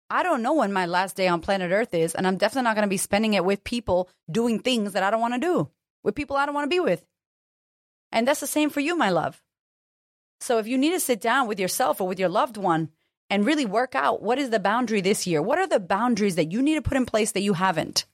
I 0.09 0.23
don't 0.23 0.41
know 0.41 0.55
when 0.55 0.73
my 0.73 0.85
last 0.85 1.15
day 1.15 1.27
on 1.27 1.41
planet 1.41 1.71
Earth 1.71 1.93
is, 1.93 2.13
and 2.13 2.27
I'm 2.27 2.37
definitely 2.37 2.63
not 2.63 2.75
going 2.75 2.85
to 2.85 2.89
be 2.89 2.97
spending 2.97 3.33
it 3.33 3.45
with 3.45 3.63
people 3.63 4.09
doing 4.29 4.59
things 4.59 4.93
that 4.93 5.03
I 5.03 5.09
don't 5.09 5.21
want 5.21 5.35
to 5.35 5.39
do, 5.39 5.69
with 6.03 6.15
people 6.15 6.35
I 6.35 6.45
don't 6.45 6.55
want 6.55 6.65
to 6.69 6.75
be 6.75 6.79
with. 6.79 7.05
And 8.11 8.27
that's 8.27 8.41
the 8.41 8.47
same 8.47 8.69
for 8.69 8.79
you, 8.79 8.97
my 8.97 9.09
love. 9.09 9.41
So 10.39 10.59
if 10.59 10.67
you 10.67 10.77
need 10.77 10.91
to 10.91 10.99
sit 10.99 11.21
down 11.21 11.47
with 11.47 11.59
yourself 11.59 12.01
or 12.01 12.07
with 12.07 12.19
your 12.19 12.29
loved 12.29 12.57
one 12.57 12.89
and 13.33 13.47
really 13.47 13.65
work 13.65 13.95
out 13.95 14.21
what 14.21 14.37
is 14.37 14.51
the 14.51 14.59
boundary 14.59 15.01
this 15.01 15.25
year? 15.25 15.41
What 15.41 15.57
are 15.57 15.65
the 15.65 15.79
boundaries 15.79 16.35
that 16.35 16.51
you 16.51 16.61
need 16.61 16.75
to 16.75 16.83
put 16.83 16.97
in 16.97 17.07
place 17.07 17.31
that 17.31 17.41
you 17.41 17.53
haven't? 17.53 18.05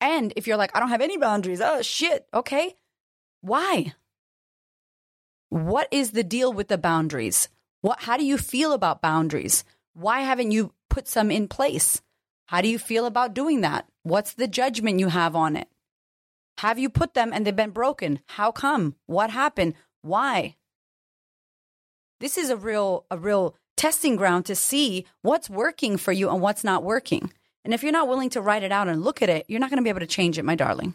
And 0.00 0.32
if 0.36 0.46
you're 0.46 0.56
like, 0.56 0.70
I 0.72 0.78
don't 0.78 0.90
have 0.90 1.00
any 1.00 1.16
boundaries, 1.16 1.60
oh 1.60 1.82
shit, 1.82 2.28
okay. 2.32 2.76
Why? 3.40 3.92
What 5.48 5.88
is 5.90 6.12
the 6.12 6.22
deal 6.22 6.52
with 6.52 6.68
the 6.68 6.78
boundaries? 6.78 7.48
What 7.80 8.02
how 8.02 8.16
do 8.16 8.24
you 8.24 8.38
feel 8.38 8.72
about 8.72 9.02
boundaries? 9.02 9.64
Why 9.94 10.20
haven't 10.20 10.52
you 10.52 10.72
put 10.88 11.08
some 11.08 11.32
in 11.32 11.48
place? 11.48 12.02
How 12.46 12.60
do 12.60 12.68
you 12.68 12.78
feel 12.78 13.06
about 13.06 13.34
doing 13.34 13.62
that? 13.62 13.88
What's 14.04 14.34
the 14.34 14.46
judgment 14.46 15.00
you 15.00 15.08
have 15.08 15.34
on 15.34 15.56
it? 15.56 15.66
Have 16.58 16.78
you 16.78 16.88
put 16.88 17.14
them 17.14 17.32
and 17.32 17.44
they've 17.44 17.56
been 17.56 17.70
broken? 17.70 18.20
How 18.26 18.52
come? 18.52 18.94
What 19.06 19.30
happened? 19.30 19.74
Why? 20.02 20.54
This 22.20 22.36
is 22.36 22.50
a 22.50 22.56
real 22.56 23.06
a 23.10 23.18
real 23.18 23.54
testing 23.76 24.16
ground 24.16 24.44
to 24.46 24.54
see 24.54 25.06
what's 25.22 25.48
working 25.48 25.96
for 25.96 26.12
you 26.12 26.28
and 26.28 26.40
what's 26.40 26.64
not 26.64 26.82
working. 26.82 27.32
And 27.64 27.72
if 27.72 27.82
you're 27.82 27.92
not 27.92 28.08
willing 28.08 28.30
to 28.30 28.40
write 28.40 28.62
it 28.62 28.72
out 28.72 28.88
and 28.88 29.04
look 29.04 29.22
at 29.22 29.28
it, 29.28 29.44
you're 29.48 29.60
not 29.60 29.70
going 29.70 29.78
to 29.78 29.84
be 29.84 29.90
able 29.90 30.00
to 30.00 30.06
change 30.06 30.38
it, 30.38 30.44
my 30.44 30.54
darling. 30.54 30.94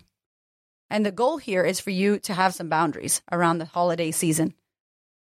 And 0.89 1.05
the 1.05 1.11
goal 1.11 1.37
here 1.37 1.63
is 1.63 1.79
for 1.79 1.91
you 1.91 2.19
to 2.19 2.33
have 2.33 2.53
some 2.53 2.69
boundaries 2.69 3.21
around 3.31 3.57
the 3.57 3.65
holiday 3.65 4.11
season. 4.11 4.53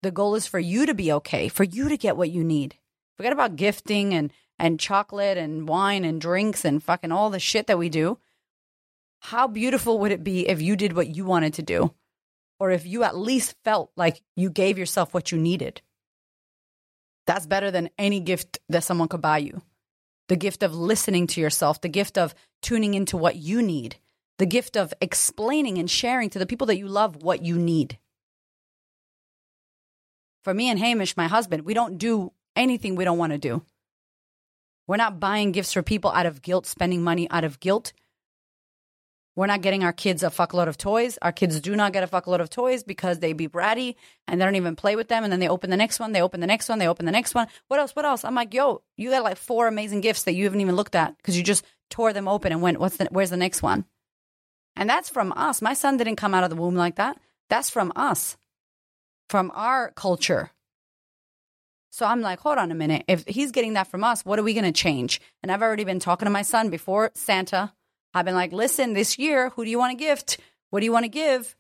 The 0.04 0.12
goal 0.12 0.36
is 0.36 0.48
for 0.48 0.60
you 0.60 0.86
to 0.86 0.94
be 0.94 1.12
okay, 1.14 1.48
for 1.48 1.64
you 1.64 1.90
to 1.90 1.98
get 1.98 2.18
what 2.18 2.30
you 2.30 2.44
need. 2.44 2.76
Forget 3.18 3.34
about 3.34 3.56
gifting 3.56 4.14
and 4.14 4.32
and 4.58 4.80
chocolate 4.80 5.38
and 5.38 5.68
wine 5.68 6.06
and 6.06 6.22
drinks 6.22 6.64
and 6.64 6.82
fucking 6.82 7.12
all 7.12 7.30
the 7.30 7.40
shit 7.40 7.68
that 7.68 7.78
we 7.78 7.90
do. 7.90 8.18
How 9.20 9.48
beautiful 9.48 10.00
would 10.00 10.12
it 10.12 10.24
be 10.24 10.48
if 10.48 10.62
you 10.62 10.76
did 10.76 10.94
what 10.94 11.16
you 11.16 11.26
wanted 11.26 11.56
to 11.56 11.62
do? 11.62 11.94
Or 12.60 12.72
if 12.72 12.86
you 12.86 13.04
at 13.04 13.18
least 13.18 13.56
felt 13.64 13.92
like 13.96 14.22
you 14.36 14.50
gave 14.50 14.78
yourself 14.78 15.14
what 15.14 15.32
you 15.32 15.38
needed? 15.38 15.82
That's 17.28 17.46
better 17.46 17.72
than 17.72 17.90
any 17.98 18.20
gift 18.20 18.60
that 18.70 18.84
someone 18.84 19.08
could 19.08 19.22
buy 19.22 19.40
you. 19.40 19.62
The 20.28 20.36
gift 20.36 20.64
of 20.64 20.74
listening 20.74 21.28
to 21.28 21.42
yourself, 21.42 21.82
the 21.82 21.90
gift 21.90 22.18
of 22.18 22.34
tuning 22.62 22.94
into 22.94 23.18
what 23.18 23.36
you 23.36 23.62
need, 23.62 23.98
the 24.38 24.46
gift 24.46 24.76
of 24.76 24.94
explaining 25.02 25.78
and 25.78 25.90
sharing 25.90 26.30
to 26.32 26.40
the 26.40 26.46
people 26.46 26.68
that 26.68 26.78
you 26.78 26.88
love 26.88 27.24
what 27.24 27.44
you 27.44 27.58
need. 27.58 28.00
For 30.44 30.54
me 30.54 30.70
and 30.70 30.80
Hamish, 30.80 31.18
my 31.18 31.28
husband, 31.28 31.64
we 31.66 31.74
don't 31.74 31.98
do 31.98 32.32
anything 32.56 32.96
we 32.96 33.04
don't 33.04 33.18
want 33.18 33.34
to 33.34 33.38
do. 33.38 33.64
We're 34.88 34.98
not 34.98 35.20
buying 35.20 35.52
gifts 35.52 35.74
for 35.74 35.82
people 35.82 36.12
out 36.12 36.28
of 36.28 36.42
guilt, 36.42 36.68
spending 36.68 37.04
money 37.04 37.30
out 37.32 37.44
of 37.44 37.60
guilt. 37.60 37.94
We're 39.36 39.48
not 39.48 39.62
getting 39.62 39.84
our 39.84 39.92
kids 39.92 40.24
a 40.24 40.30
fuckload 40.30 40.68
of 40.68 40.78
toys. 40.78 41.20
Our 41.22 41.34
kids 41.34 41.60
do 41.60 41.76
not 41.76 41.92
get 41.92 42.04
a 42.04 42.08
fuckload 42.08 42.40
of 42.40 42.50
toys 42.50 42.84
because 42.84 43.20
they 43.20 43.34
be 43.34 43.50
bratty 43.50 43.96
and 44.28 44.40
they 44.40 44.46
don't 44.46 44.56
even 44.56 44.78
play 44.78 44.96
with 44.96 45.10
them. 45.10 45.24
And 45.24 45.32
then 45.34 45.42
they 45.42 45.50
open 45.50 45.70
the 45.70 45.78
next 45.78 46.00
one, 46.00 46.14
they 46.14 46.22
open 46.22 46.40
the 46.40 46.48
next 46.48 46.70
one, 46.70 46.80
they 46.80 46.88
open 46.88 47.06
the 47.06 47.12
next 47.12 47.36
one. 47.36 47.48
What 47.68 47.80
else? 47.80 47.96
What 47.96 48.06
else? 48.06 48.24
I'm 48.24 48.36
like, 48.36 48.54
yo, 48.54 48.82
you 48.96 49.10
got 49.10 49.24
like 49.24 49.38
four 49.38 49.68
amazing 49.68 50.02
gifts 50.02 50.24
that 50.24 50.34
you 50.34 50.46
haven't 50.46 50.62
even 50.62 50.76
looked 50.76 50.96
at 50.96 51.18
because 51.18 51.38
you 51.38 51.44
just 51.44 51.66
tore 51.90 52.14
them 52.14 52.28
open 52.28 52.54
and 52.54 52.62
went, 52.62 52.80
what's 52.80 52.98
the, 52.98 53.08
where's 53.12 53.30
the 53.30 53.38
next 53.38 53.62
one? 53.62 53.86
And 54.78 54.90
that's 54.90 55.10
from 55.10 55.34
us. 55.34 55.62
My 55.62 55.74
son 55.74 55.98
didn't 55.98 56.16
come 56.16 56.34
out 56.34 56.44
of 56.44 56.50
the 56.50 56.56
womb 56.56 56.76
like 56.76 56.96
that. 56.96 57.18
That's 57.50 57.70
from 57.70 57.92
us, 57.96 58.38
from 59.30 59.52
our 59.54 59.92
culture. 59.92 60.52
So 61.92 62.06
I'm 62.06 62.20
like, 62.20 62.40
hold 62.40 62.58
on 62.58 62.72
a 62.72 62.76
minute. 62.76 63.06
If 63.08 63.24
he's 63.26 63.52
getting 63.52 63.74
that 63.74 63.88
from 63.88 64.04
us, 64.04 64.26
what 64.26 64.38
are 64.38 64.44
we 64.44 64.54
going 64.54 64.66
to 64.66 64.74
change? 64.74 65.22
And 65.42 65.52
I've 65.52 65.62
already 65.62 65.86
been 65.86 66.00
talking 66.00 66.26
to 66.26 66.30
my 66.30 66.42
son 66.42 66.70
before 66.70 67.12
Santa. 67.16 67.74
I've 68.16 68.24
been 68.24 68.34
like, 68.34 68.54
listen, 68.54 68.94
this 68.94 69.20
year, 69.20 69.50
who 69.50 69.66
do 69.66 69.70
you 69.70 69.78
want 69.78 69.92
to 69.92 70.04
gift? 70.04 70.40
What 70.70 70.80
do 70.80 70.86
you 70.86 70.94
want 70.94 71.04
to 71.04 71.10
give? 71.10 71.56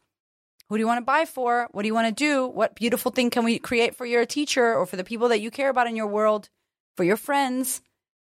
Who 0.70 0.78
do 0.78 0.80
you 0.80 0.88
want 0.88 1.00
to 1.00 1.06
buy 1.06 1.26
for? 1.26 1.68
What 1.72 1.82
do 1.82 1.88
you 1.88 1.94
want 1.94 2.08
to 2.08 2.14
do? 2.14 2.48
What 2.48 2.76
beautiful 2.76 3.12
thing 3.12 3.30
can 3.30 3.44
we 3.44 3.60
create 3.60 3.94
for 3.94 4.06
your 4.06 4.26
teacher 4.26 4.74
or 4.74 4.86
for 4.86 4.96
the 4.96 5.04
people 5.04 5.28
that 5.30 5.42
you 5.42 5.52
care 5.52 5.70
about 5.70 5.88
in 5.88 5.98
your 5.98 6.08
world, 6.08 6.50
for 6.96 7.04
your 7.04 7.18
friends? 7.18 7.82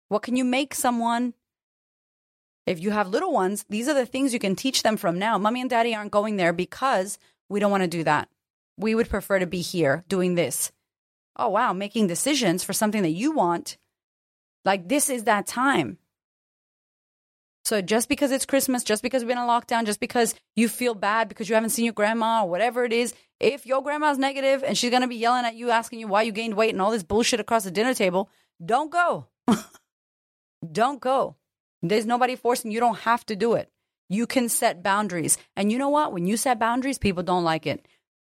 What 0.10 0.24
can 0.24 0.36
you 0.36 0.44
make 0.44 0.74
someone? 0.74 1.36
If 2.66 2.82
you 2.82 2.90
have 2.90 3.10
little 3.10 3.32
ones, 3.32 3.64
these 3.70 3.88
are 3.88 3.94
the 3.94 4.08
things 4.08 4.34
you 4.34 4.40
can 4.40 4.56
teach 4.56 4.82
them 4.82 4.98
from 4.98 5.20
now. 5.20 5.38
Mommy 5.38 5.62
and 5.62 5.70
daddy 5.70 5.94
aren't 5.94 6.12
going 6.12 6.36
there 6.36 6.52
because 6.52 7.20
we 7.48 7.60
don't 7.60 7.72
want 7.72 7.84
to 7.84 7.88
do 7.88 8.04
that. 8.06 8.28
We 8.76 8.96
would 8.96 9.08
prefer 9.08 9.38
to 9.38 9.46
be 9.46 9.62
here 9.62 10.04
doing 10.10 10.34
this 10.34 10.72
oh, 11.38 11.50
wow, 11.50 11.74
making 11.74 12.08
decisions 12.08 12.64
for 12.64 12.72
something 12.72 13.02
that 13.02 13.10
you 13.10 13.32
want. 13.32 13.78
Like, 14.64 14.88
this 14.88 15.10
is 15.10 15.26
that 15.26 15.46
time. 15.46 15.98
So, 17.66 17.82
just 17.82 18.08
because 18.10 18.32
it's 18.32 18.46
Christmas, 18.46 18.84
just 18.84 19.02
because 19.02 19.24
we've 19.24 19.30
been 19.30 19.40
in 19.40 19.46
lockdown, 19.46 19.88
just 19.88 20.00
because 20.00 20.36
you 20.56 20.70
feel 20.70 20.94
bad 20.94 21.28
because 21.28 21.50
you 21.50 21.56
haven't 21.56 21.72
seen 21.72 21.86
your 21.86 21.96
grandma 21.96 22.44
or 22.44 22.50
whatever 22.50 22.86
it 22.86 22.94
is, 22.94 23.16
if 23.40 23.66
your 23.66 23.82
grandma's 23.82 24.20
negative 24.20 24.64
and 24.64 24.78
she's 24.78 24.92
to 24.92 25.08
be 25.08 25.16
yelling 25.16 25.46
at 25.46 25.56
you, 25.56 25.72
asking 25.72 26.00
you 26.00 26.08
why 26.08 26.22
you 26.22 26.32
gained 26.32 26.54
weight 26.54 26.70
and 26.74 26.82
all 26.82 26.92
this 26.92 27.02
bullshit 27.02 27.40
across 27.40 27.64
the 27.64 27.72
dinner 27.72 27.96
table, 27.96 28.30
don't 28.64 28.92
go. 28.92 29.26
don't 30.72 31.02
go. 31.02 31.38
There's 31.82 32.06
nobody 32.06 32.36
forcing 32.36 32.70
you. 32.70 32.76
You 32.76 32.82
don't 32.82 33.00
have 33.00 33.26
to 33.26 33.36
do 33.36 33.54
it. 33.54 33.72
You 34.10 34.28
can 34.28 34.48
set 34.48 34.84
boundaries. 34.84 35.40
And 35.56 35.72
you 35.72 35.80
know 35.80 35.90
what? 35.90 36.14
When 36.14 36.28
you 36.28 36.38
set 36.38 36.60
boundaries, 36.60 37.00
people 37.00 37.24
don't 37.24 37.44
like 37.44 37.66
it. 37.66 37.88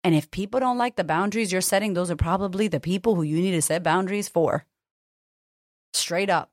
And 0.04 0.14
if 0.14 0.30
people 0.30 0.58
don't 0.58 0.78
like 0.78 0.96
the 0.96 1.04
boundaries 1.04 1.52
you're 1.52 1.60
setting, 1.60 1.92
those 1.92 2.10
are 2.10 2.16
probably 2.16 2.66
the 2.68 2.80
people 2.80 3.14
who 3.14 3.22
you 3.22 3.36
need 3.36 3.50
to 3.50 3.62
set 3.62 3.82
boundaries 3.82 4.28
for. 4.28 4.64
Straight 5.92 6.30
up. 6.30 6.50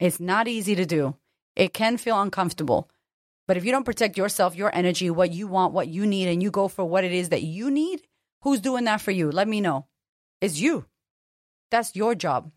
It's 0.00 0.18
not 0.18 0.48
easy 0.48 0.74
to 0.74 0.86
do. 0.86 1.16
It 1.54 1.74
can 1.74 1.98
feel 1.98 2.20
uncomfortable. 2.20 2.90
But 3.46 3.56
if 3.56 3.64
you 3.64 3.72
don't 3.72 3.84
protect 3.84 4.16
yourself, 4.16 4.56
your 4.56 4.74
energy, 4.74 5.10
what 5.10 5.32
you 5.32 5.46
want, 5.46 5.74
what 5.74 5.88
you 5.88 6.06
need, 6.06 6.28
and 6.28 6.42
you 6.42 6.50
go 6.50 6.68
for 6.68 6.84
what 6.84 7.04
it 7.04 7.12
is 7.12 7.28
that 7.28 7.42
you 7.42 7.70
need, 7.70 8.00
who's 8.42 8.60
doing 8.60 8.84
that 8.84 9.00
for 9.00 9.10
you? 9.10 9.30
Let 9.30 9.46
me 9.46 9.60
know. 9.60 9.86
It's 10.40 10.58
you. 10.58 10.86
That's 11.70 11.94
your 11.94 12.14
job. 12.14 12.50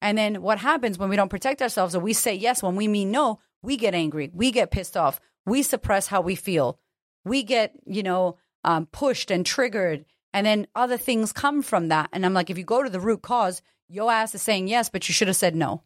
And 0.00 0.16
then 0.16 0.42
what 0.42 0.58
happens 0.58 0.98
when 0.98 1.10
we 1.10 1.16
don't 1.16 1.28
protect 1.28 1.60
ourselves 1.60 1.94
or 1.94 2.00
we 2.00 2.12
say 2.12 2.34
yes 2.34 2.62
when 2.62 2.76
we 2.76 2.88
mean 2.88 3.10
no, 3.10 3.40
we 3.62 3.76
get 3.76 3.94
angry, 3.94 4.30
we 4.32 4.50
get 4.52 4.70
pissed 4.70 4.96
off, 4.96 5.20
we 5.44 5.62
suppress 5.62 6.06
how 6.06 6.20
we 6.20 6.36
feel, 6.36 6.78
we 7.24 7.42
get, 7.42 7.74
you 7.84 8.02
know, 8.02 8.38
um, 8.64 8.86
pushed 8.86 9.30
and 9.30 9.44
triggered. 9.44 10.04
And 10.32 10.46
then 10.46 10.68
other 10.74 10.96
things 10.96 11.32
come 11.32 11.62
from 11.62 11.88
that. 11.88 12.10
And 12.12 12.24
I'm 12.24 12.34
like, 12.34 12.48
if 12.48 12.58
you 12.58 12.64
go 12.64 12.82
to 12.82 12.90
the 12.90 13.00
root 13.00 13.22
cause, 13.22 13.60
your 13.88 14.12
ass 14.12 14.34
is 14.34 14.42
saying 14.42 14.68
yes, 14.68 14.88
but 14.88 15.08
you 15.08 15.12
should 15.12 15.28
have 15.28 15.36
said 15.36 15.56
no. 15.56 15.82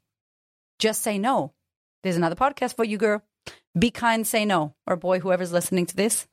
Just 0.82 1.02
say 1.02 1.16
no. 1.16 1.52
There's 2.02 2.16
another 2.16 2.34
podcast 2.34 2.74
for 2.74 2.84
you, 2.84 2.98
girl. 2.98 3.22
Be 3.78 3.92
kind, 3.92 4.26
say 4.26 4.44
no. 4.44 4.74
Or 4.84 4.96
boy, 4.96 5.20
whoever's 5.20 5.52
listening 5.52 5.86
to 5.86 5.94
this, 5.94 6.26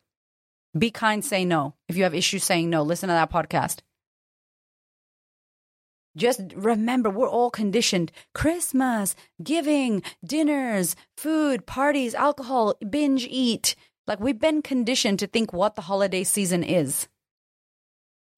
be 0.76 0.90
kind, 0.90 1.24
say 1.24 1.46
no. 1.46 1.76
If 1.88 1.96
you 1.96 2.02
have 2.02 2.16
issues 2.16 2.46
saying 2.46 2.68
no, 2.68 2.82
listen 2.82 3.10
to 3.10 3.14
that 3.14 3.32
podcast. 3.32 3.82
Just 6.18 6.42
remember, 6.56 7.12
we're 7.12 7.30
all 7.30 7.52
conditioned. 7.52 8.12
Christmas, 8.34 9.16
giving, 9.44 10.02
dinners, 10.26 10.96
food, 11.16 11.68
parties, 11.68 12.16
alcohol, 12.16 12.74
binge 12.90 13.28
eat. 13.30 13.76
Like 14.08 14.20
we've 14.20 14.40
been 14.40 14.64
conditioned 14.64 15.20
to 15.20 15.28
think 15.28 15.54
what 15.54 15.76
the 15.76 15.84
holiday 15.84 16.24
season 16.24 16.64
is. 16.64 17.08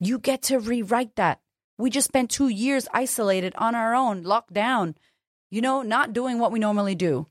You 0.02 0.20
get 0.20 0.42
to 0.44 0.60
rewrite 0.60 1.16
that. 1.16 1.40
We 1.78 1.90
just 1.90 2.10
spent 2.10 2.30
two 2.30 2.50
years 2.50 2.90
isolated 2.94 3.54
on 3.56 3.76
our 3.76 3.96
own, 3.96 4.24
locked 4.24 4.52
down, 4.52 4.96
you 5.52 5.62
know, 5.62 5.82
not 5.84 6.14
doing 6.14 6.40
what 6.40 6.52
we 6.52 6.60
normally 6.60 6.96
do. 6.96 7.28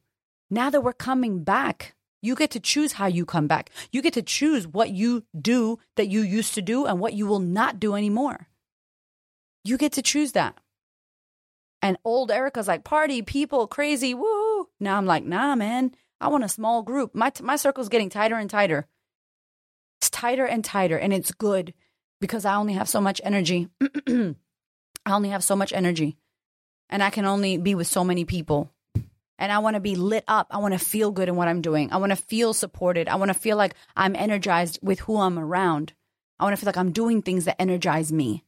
Now 0.50 0.70
that 0.70 0.82
we're 0.82 0.92
coming 0.92 1.42
back, 1.42 1.94
you 2.22 2.36
get 2.36 2.50
to 2.52 2.60
choose 2.60 2.92
how 2.92 3.06
you 3.06 3.24
come 3.24 3.46
back. 3.46 3.70
You 3.90 4.02
get 4.02 4.12
to 4.14 4.22
choose 4.22 4.66
what 4.68 4.90
you 4.90 5.24
do 5.40 5.78
that 5.96 6.08
you 6.08 6.20
used 6.20 6.54
to 6.54 6.62
do 6.62 6.86
and 6.86 7.00
what 7.00 7.14
you 7.14 7.26
will 7.26 7.40
not 7.40 7.80
do 7.80 7.94
anymore. 7.94 8.48
You 9.64 9.78
get 9.78 9.92
to 9.94 10.02
choose 10.02 10.32
that. 10.32 10.56
And 11.82 11.96
old 12.04 12.30
Erika's 12.30 12.68
like, 12.68 12.84
party, 12.84 13.22
people, 13.22 13.66
crazy, 13.66 14.12
woo. 14.12 14.68
Now 14.78 14.98
I'm 14.98 15.06
like, 15.06 15.24
nah, 15.24 15.54
man, 15.54 15.92
I 16.20 16.28
want 16.28 16.44
a 16.44 16.48
small 16.48 16.82
group. 16.82 17.14
My 17.14 17.32
my 17.42 17.56
circle's 17.56 17.88
getting 17.88 18.10
tighter 18.10 18.36
and 18.36 18.50
tighter. 18.50 18.86
It's 20.00 20.10
tighter 20.10 20.44
and 20.44 20.64
tighter, 20.64 20.98
and 20.98 21.12
it's 21.12 21.32
good 21.32 21.72
because 22.20 22.44
I 22.44 22.56
only 22.56 22.74
have 22.74 22.88
so 22.88 23.00
much 23.00 23.20
energy. 23.24 23.68
I 24.08 24.34
only 25.06 25.30
have 25.30 25.42
so 25.42 25.56
much 25.56 25.72
energy, 25.72 26.18
and 26.90 27.02
I 27.02 27.08
can 27.10 27.24
only 27.24 27.56
be 27.56 27.74
with 27.74 27.86
so 27.86 28.04
many 28.04 28.24
people. 28.24 28.70
And 29.38 29.50
I 29.50 29.60
want 29.60 29.74
to 29.74 29.80
be 29.80 29.96
lit 29.96 30.24
up. 30.28 30.48
I 30.50 30.58
want 30.58 30.74
to 30.74 30.78
feel 30.78 31.12
good 31.12 31.30
in 31.30 31.36
what 31.36 31.48
I'm 31.48 31.62
doing. 31.62 31.90
I 31.92 31.96
want 31.96 32.10
to 32.10 32.16
feel 32.16 32.52
supported. 32.52 33.08
I 33.08 33.14
want 33.14 33.30
to 33.30 33.38
feel 33.38 33.56
like 33.56 33.74
I'm 33.96 34.14
energized 34.14 34.78
with 34.82 35.00
who 35.00 35.18
I'm 35.18 35.38
around. 35.38 35.94
I 36.38 36.44
want 36.44 36.52
to 36.52 36.56
feel 36.58 36.66
like 36.68 36.76
I'm 36.76 36.92
doing 36.92 37.22
things 37.22 37.46
that 37.46 37.60
energize 37.60 38.12
me. 38.12 38.44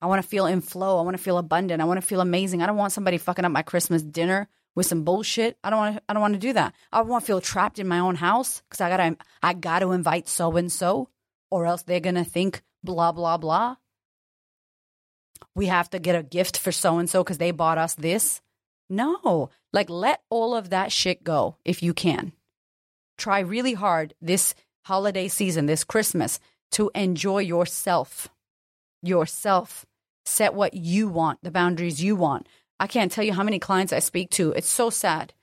I 0.00 0.06
want 0.06 0.22
to 0.22 0.28
feel 0.28 0.46
in 0.46 0.60
flow. 0.60 0.98
I 0.98 1.02
want 1.02 1.16
to 1.16 1.22
feel 1.22 1.38
abundant. 1.38 1.82
I 1.82 1.86
want 1.86 2.00
to 2.00 2.06
feel 2.06 2.20
amazing. 2.20 2.62
I 2.62 2.66
don't 2.66 2.76
want 2.76 2.92
somebody 2.92 3.18
fucking 3.18 3.44
up 3.44 3.50
my 3.50 3.62
Christmas 3.62 4.02
dinner 4.02 4.48
with 4.74 4.86
some 4.86 5.02
bullshit. 5.02 5.56
I 5.64 5.70
don't 5.70 5.78
want 5.78 5.96
to. 5.96 6.02
I 6.08 6.12
don't 6.12 6.22
want 6.22 6.34
to 6.34 6.40
do 6.40 6.52
that. 6.52 6.74
I 6.92 7.02
want 7.02 7.24
to 7.24 7.26
feel 7.26 7.40
trapped 7.40 7.78
in 7.78 7.88
my 7.88 7.98
own 7.98 8.14
house 8.14 8.62
because 8.68 8.80
I 8.80 8.88
gotta. 8.88 9.16
I 9.42 9.54
gotta 9.54 9.90
invite 9.90 10.28
so 10.28 10.56
and 10.56 10.70
so, 10.70 11.08
or 11.50 11.66
else 11.66 11.82
they're 11.82 12.00
gonna 12.00 12.24
think 12.24 12.62
blah 12.82 13.12
blah 13.12 13.36
blah. 13.36 13.76
We 15.54 15.66
have 15.66 15.90
to 15.90 15.98
get 15.98 16.16
a 16.16 16.22
gift 16.22 16.58
for 16.58 16.72
so 16.72 16.98
and 16.98 17.08
so 17.08 17.22
because 17.22 17.38
they 17.38 17.50
bought 17.50 17.78
us 17.78 17.94
this. 17.94 18.40
No, 18.88 19.50
like 19.72 19.88
let 19.88 20.20
all 20.30 20.54
of 20.54 20.70
that 20.70 20.92
shit 20.92 21.24
go 21.24 21.56
if 21.64 21.82
you 21.82 21.94
can. 21.94 22.32
Try 23.16 23.40
really 23.40 23.74
hard 23.74 24.14
this 24.20 24.54
holiday 24.84 25.28
season, 25.28 25.66
this 25.66 25.84
Christmas, 25.84 26.40
to 26.72 26.90
enjoy 26.94 27.38
yourself. 27.38 28.28
Yourself. 29.02 29.86
Set 30.24 30.54
what 30.54 30.74
you 30.74 31.08
want, 31.08 31.38
the 31.42 31.50
boundaries 31.50 32.02
you 32.02 32.16
want. 32.16 32.48
I 32.78 32.86
can't 32.86 33.10
tell 33.10 33.24
you 33.24 33.32
how 33.32 33.42
many 33.42 33.58
clients 33.58 33.92
I 33.92 33.98
speak 33.98 34.30
to. 34.30 34.52
It's 34.52 34.68
so 34.68 34.90
sad. 34.90 35.34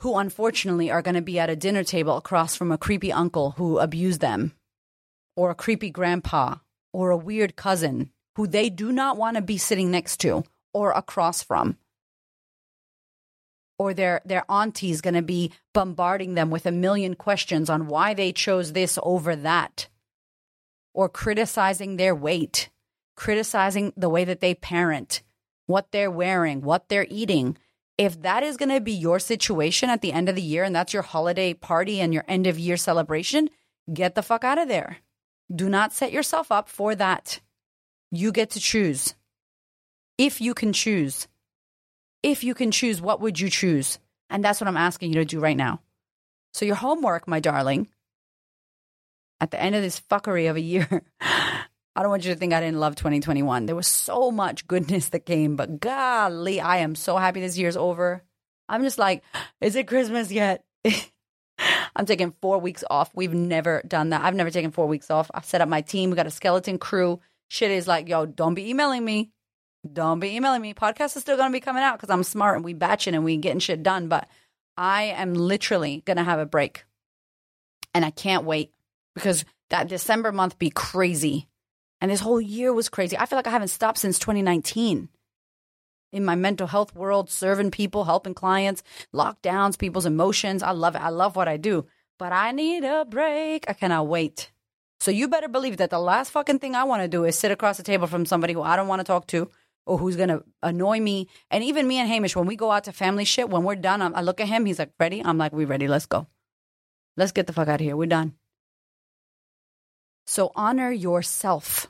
Who 0.00 0.16
unfortunately 0.16 0.90
are 0.90 1.02
going 1.02 1.14
to 1.14 1.22
be 1.22 1.38
at 1.38 1.50
a 1.50 1.56
dinner 1.56 1.82
table 1.82 2.16
across 2.16 2.54
from 2.54 2.70
a 2.70 2.78
creepy 2.78 3.10
uncle 3.10 3.52
who 3.52 3.78
abused 3.78 4.20
them, 4.20 4.52
or 5.34 5.50
a 5.50 5.54
creepy 5.54 5.90
grandpa, 5.90 6.56
or 6.92 7.10
a 7.10 7.16
weird 7.16 7.56
cousin 7.56 8.10
who 8.36 8.46
they 8.46 8.68
do 8.68 8.92
not 8.92 9.16
want 9.16 9.36
to 9.36 9.42
be 9.42 9.56
sitting 9.56 9.90
next 9.90 10.18
to 10.18 10.44
or 10.74 10.92
across 10.92 11.42
from. 11.42 11.78
Or 13.78 13.94
their, 13.94 14.20
their 14.26 14.44
auntie's 14.48 15.00
going 15.00 15.14
to 15.14 15.22
be 15.22 15.52
bombarding 15.72 16.34
them 16.34 16.50
with 16.50 16.66
a 16.66 16.72
million 16.72 17.14
questions 17.14 17.70
on 17.70 17.88
why 17.88 18.12
they 18.12 18.32
chose 18.32 18.72
this 18.72 18.98
over 19.02 19.36
that, 19.36 19.88
or 20.92 21.08
criticizing 21.08 21.96
their 21.96 22.14
weight, 22.14 22.68
criticizing 23.16 23.94
the 23.96 24.10
way 24.10 24.24
that 24.24 24.40
they 24.40 24.54
parent, 24.54 25.22
what 25.66 25.90
they're 25.90 26.10
wearing, 26.10 26.60
what 26.60 26.88
they're 26.88 27.06
eating. 27.08 27.56
If 27.96 28.20
that 28.20 28.42
is 28.42 28.58
going 28.58 28.68
to 28.68 28.80
be 28.80 28.92
your 28.92 29.18
situation 29.18 29.88
at 29.88 30.02
the 30.02 30.12
end 30.12 30.28
of 30.28 30.34
the 30.36 30.42
year 30.42 30.62
and 30.62 30.76
that's 30.76 30.92
your 30.92 31.02
holiday 31.02 31.54
party 31.54 32.00
and 32.00 32.12
your 32.12 32.24
end 32.28 32.46
of 32.46 32.58
year 32.58 32.76
celebration, 32.76 33.48
get 33.90 34.14
the 34.14 34.22
fuck 34.22 34.44
out 34.44 34.58
of 34.58 34.68
there. 34.68 34.98
Do 35.54 35.70
not 35.70 35.94
set 35.94 36.12
yourself 36.12 36.52
up 36.52 36.68
for 36.68 36.94
that. 36.94 37.40
You 38.10 38.32
get 38.32 38.50
to 38.50 38.60
choose. 38.60 39.14
If 40.18 40.40
you 40.40 40.54
can 40.54 40.72
choose, 40.72 41.28
if 42.22 42.42
you 42.42 42.54
can 42.54 42.70
choose, 42.70 43.00
what 43.00 43.20
would 43.20 43.38
you 43.38 43.50
choose? 43.50 43.98
And 44.30 44.44
that's 44.44 44.60
what 44.60 44.68
I'm 44.68 44.76
asking 44.76 45.12
you 45.12 45.20
to 45.20 45.24
do 45.24 45.40
right 45.40 45.56
now. 45.56 45.80
So, 46.52 46.64
your 46.64 46.76
homework, 46.76 47.28
my 47.28 47.38
darling, 47.38 47.88
at 49.40 49.50
the 49.50 49.60
end 49.60 49.74
of 49.74 49.82
this 49.82 50.00
fuckery 50.00 50.48
of 50.48 50.56
a 50.56 50.60
year, 50.60 51.02
I 51.20 52.02
don't 52.02 52.10
want 52.10 52.24
you 52.24 52.32
to 52.32 52.38
think 52.38 52.52
I 52.52 52.60
didn't 52.60 52.80
love 52.80 52.96
2021. 52.96 53.66
There 53.66 53.76
was 53.76 53.86
so 53.86 54.30
much 54.30 54.66
goodness 54.66 55.10
that 55.10 55.26
came, 55.26 55.56
but 55.56 55.80
golly, 55.80 56.60
I 56.60 56.78
am 56.78 56.94
so 56.94 57.16
happy 57.16 57.40
this 57.40 57.58
year's 57.58 57.76
over. 57.76 58.22
I'm 58.68 58.82
just 58.82 58.98
like, 58.98 59.22
is 59.60 59.76
it 59.76 59.86
Christmas 59.86 60.30
yet? 60.30 60.64
I'm 61.96 62.04
taking 62.04 62.32
four 62.42 62.58
weeks 62.58 62.84
off. 62.90 63.10
We've 63.14 63.32
never 63.32 63.82
done 63.86 64.10
that. 64.10 64.22
I've 64.22 64.34
never 64.34 64.50
taken 64.50 64.70
four 64.70 64.86
weeks 64.86 65.10
off. 65.10 65.30
I've 65.32 65.44
set 65.44 65.60
up 65.60 65.68
my 65.68 65.80
team. 65.80 66.10
We 66.10 66.16
got 66.16 66.26
a 66.26 66.30
skeleton 66.30 66.78
crew. 66.78 67.20
Shit 67.48 67.70
is 67.70 67.86
like, 67.86 68.08
yo, 68.08 68.26
don't 68.26 68.54
be 68.54 68.70
emailing 68.70 69.04
me. 69.04 69.30
Don't 69.90 70.20
be 70.20 70.34
emailing 70.34 70.62
me. 70.62 70.74
Podcast 70.74 71.16
is 71.16 71.22
still 71.22 71.36
going 71.36 71.50
to 71.50 71.56
be 71.56 71.60
coming 71.60 71.82
out 71.82 71.98
because 71.98 72.10
I'm 72.10 72.24
smart 72.24 72.56
and 72.56 72.64
we 72.64 72.74
batching 72.74 73.14
and 73.14 73.24
we 73.24 73.36
getting 73.36 73.60
shit 73.60 73.82
done. 73.82 74.08
But 74.08 74.28
I 74.76 75.04
am 75.04 75.34
literally 75.34 76.02
going 76.04 76.16
to 76.16 76.24
have 76.24 76.38
a 76.38 76.46
break. 76.46 76.84
And 77.94 78.04
I 78.04 78.10
can't 78.10 78.44
wait 78.44 78.72
because 79.14 79.44
that 79.70 79.88
December 79.88 80.32
month 80.32 80.58
be 80.58 80.70
crazy. 80.70 81.48
And 82.00 82.10
this 82.10 82.20
whole 82.20 82.40
year 82.40 82.72
was 82.72 82.88
crazy. 82.88 83.16
I 83.16 83.26
feel 83.26 83.38
like 83.38 83.46
I 83.46 83.50
haven't 83.50 83.68
stopped 83.68 83.98
since 83.98 84.18
2019 84.18 85.08
in 86.12 86.24
my 86.24 86.34
mental 86.34 86.66
health 86.66 86.94
world, 86.94 87.30
serving 87.30 87.70
people, 87.70 88.04
helping 88.04 88.34
clients, 88.34 88.82
lockdowns, 89.14 89.78
people's 89.78 90.06
emotions. 90.06 90.62
I 90.62 90.72
love 90.72 90.94
it. 90.94 91.02
I 91.02 91.08
love 91.08 91.36
what 91.36 91.48
I 91.48 91.56
do, 91.56 91.86
but 92.18 92.32
I 92.32 92.52
need 92.52 92.84
a 92.84 93.04
break. 93.04 93.64
I 93.68 93.72
cannot 93.72 94.08
wait. 94.08 94.50
So 95.00 95.10
you 95.10 95.28
better 95.28 95.48
believe 95.48 95.76
that 95.76 95.90
the 95.90 95.98
last 95.98 96.30
fucking 96.30 96.58
thing 96.58 96.74
I 96.74 96.84
want 96.84 97.02
to 97.02 97.08
do 97.08 97.24
is 97.24 97.38
sit 97.38 97.50
across 97.50 97.76
the 97.76 97.82
table 97.82 98.06
from 98.06 98.26
somebody 98.26 98.52
who 98.54 98.62
I 98.62 98.76
don't 98.76 98.88
want 98.88 99.00
to 99.00 99.04
talk 99.04 99.26
to 99.28 99.50
or 99.84 99.98
who's 99.98 100.16
going 100.16 100.30
to 100.30 100.42
annoy 100.62 101.00
me. 101.00 101.28
And 101.50 101.62
even 101.62 101.86
me 101.86 101.98
and 101.98 102.08
Hamish, 102.08 102.34
when 102.34 102.46
we 102.46 102.56
go 102.56 102.70
out 102.70 102.84
to 102.84 102.92
family 102.92 103.24
shit, 103.24 103.50
when 103.50 103.62
we're 103.62 103.76
done, 103.76 104.02
I'm, 104.02 104.14
I 104.14 104.22
look 104.22 104.40
at 104.40 104.48
him. 104.48 104.64
He's 104.64 104.78
like, 104.78 104.92
ready? 104.98 105.22
I'm 105.24 105.38
like, 105.38 105.52
we 105.52 105.64
ready. 105.64 105.86
Let's 105.86 106.06
go. 106.06 106.26
Let's 107.16 107.32
get 107.32 107.46
the 107.46 107.52
fuck 107.52 107.68
out 107.68 107.80
of 107.80 107.84
here. 107.84 107.96
We're 107.96 108.06
done. 108.06 108.34
So 110.26 110.50
honor 110.56 110.90
yourself. 110.90 111.86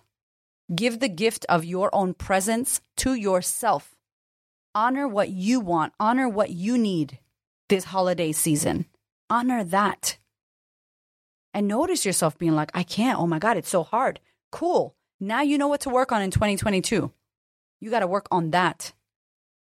Give 0.74 0.98
the 0.98 1.08
gift 1.08 1.46
of 1.48 1.64
your 1.64 1.94
own 1.94 2.12
presence 2.12 2.80
to 2.98 3.14
yourself 3.14 3.96
honor 4.76 5.08
what 5.08 5.30
you 5.30 5.58
want, 5.58 5.94
honor 5.98 6.28
what 6.28 6.50
you 6.50 6.76
need 6.76 7.18
this 7.70 7.84
holiday 7.84 8.30
season. 8.30 8.84
Honor 9.30 9.64
that. 9.64 10.18
And 11.56 11.68
notice 11.68 12.04
yourself 12.04 12.36
being 12.36 12.54
like, 12.54 12.70
I 12.74 12.82
can't. 12.82 13.18
Oh 13.18 13.26
my 13.26 13.38
God, 13.38 13.56
it's 13.56 13.70
so 13.70 13.82
hard. 13.82 14.20
Cool. 14.52 14.94
Now 15.18 15.40
you 15.40 15.56
know 15.56 15.68
what 15.68 15.80
to 15.80 15.88
work 15.88 16.12
on 16.12 16.20
in 16.20 16.30
2022. 16.30 17.10
You 17.80 17.90
got 17.90 18.00
to 18.00 18.06
work 18.06 18.26
on 18.30 18.50
that. 18.50 18.92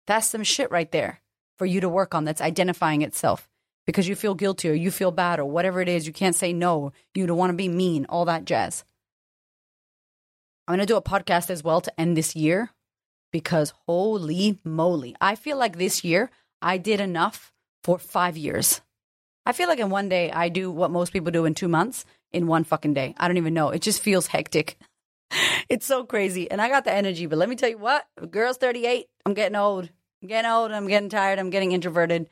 That's 0.08 0.26
some 0.26 0.42
shit 0.42 0.72
right 0.72 0.90
there 0.90 1.20
for 1.56 1.66
you 1.66 1.80
to 1.82 1.88
work 1.88 2.12
on 2.12 2.24
that's 2.24 2.40
identifying 2.40 3.02
itself 3.02 3.48
because 3.86 4.08
you 4.08 4.16
feel 4.16 4.34
guilty 4.34 4.68
or 4.68 4.72
you 4.72 4.90
feel 4.90 5.12
bad 5.12 5.38
or 5.38 5.44
whatever 5.44 5.80
it 5.80 5.88
is. 5.88 6.04
You 6.04 6.12
can't 6.12 6.34
say 6.34 6.52
no. 6.52 6.90
You 7.14 7.28
don't 7.28 7.38
want 7.38 7.50
to 7.50 7.56
be 7.56 7.68
mean, 7.68 8.06
all 8.08 8.24
that 8.24 8.44
jazz. 8.44 8.84
I'm 10.66 10.74
going 10.74 10.84
to 10.84 10.92
do 10.92 10.96
a 10.96 11.00
podcast 11.00 11.48
as 11.48 11.62
well 11.62 11.80
to 11.80 12.00
end 12.00 12.16
this 12.16 12.34
year 12.34 12.70
because 13.30 13.72
holy 13.86 14.58
moly, 14.64 15.14
I 15.20 15.36
feel 15.36 15.58
like 15.58 15.78
this 15.78 16.02
year 16.02 16.32
I 16.60 16.76
did 16.76 16.98
enough 16.98 17.52
for 17.84 18.00
five 18.00 18.36
years. 18.36 18.80
I 19.46 19.52
feel 19.52 19.68
like 19.68 19.78
in 19.78 19.90
one 19.90 20.08
day 20.08 20.30
I 20.30 20.48
do 20.48 20.70
what 20.70 20.90
most 20.90 21.12
people 21.12 21.30
do 21.30 21.44
in 21.44 21.54
two 21.54 21.68
months 21.68 22.04
in 22.32 22.46
one 22.46 22.64
fucking 22.64 22.94
day. 22.94 23.14
I 23.18 23.28
don't 23.28 23.36
even 23.36 23.54
know. 23.54 23.70
It 23.70 23.82
just 23.82 24.02
feels 24.02 24.26
hectic. 24.26 24.78
it's 25.68 25.86
so 25.86 26.04
crazy. 26.04 26.50
And 26.50 26.60
I 26.60 26.68
got 26.68 26.84
the 26.84 26.92
energy, 26.92 27.26
but 27.26 27.38
let 27.38 27.48
me 27.48 27.56
tell 27.56 27.68
you 27.68 27.78
what, 27.78 28.06
girl's 28.30 28.56
38. 28.56 29.06
I'm 29.26 29.34
getting 29.34 29.56
old. 29.56 29.88
I'm 30.22 30.28
getting 30.28 30.50
old. 30.50 30.72
I'm 30.72 30.88
getting 30.88 31.08
tired. 31.10 31.38
I'm 31.38 31.50
getting 31.50 31.72
introverted. 31.72 32.28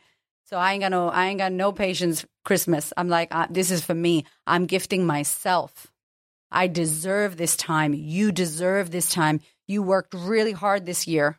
So 0.47 0.57
I 0.57 0.73
ain't 0.73 0.83
got 0.83 0.91
no, 0.91 1.09
I 1.09 1.27
ain't 1.27 1.39
got 1.39 1.53
no 1.53 1.73
patience. 1.73 2.25
Christmas. 2.45 2.93
I'm 2.97 3.09
like, 3.09 3.35
uh, 3.35 3.47
this 3.51 3.71
is 3.71 3.85
for 3.85 3.95
me. 3.95 4.25
I'm 4.47 4.67
gifting 4.67 5.07
myself. 5.07 5.93
I 6.51 6.67
deserve 6.67 7.37
this 7.37 7.57
time. 7.57 7.95
You 7.95 8.33
deserve 8.33 8.91
this 8.91 9.09
time. 9.09 9.41
You 9.67 9.83
worked 9.83 10.15
really 10.15 10.53
hard 10.53 10.85
this 10.85 11.07
year 11.07 11.39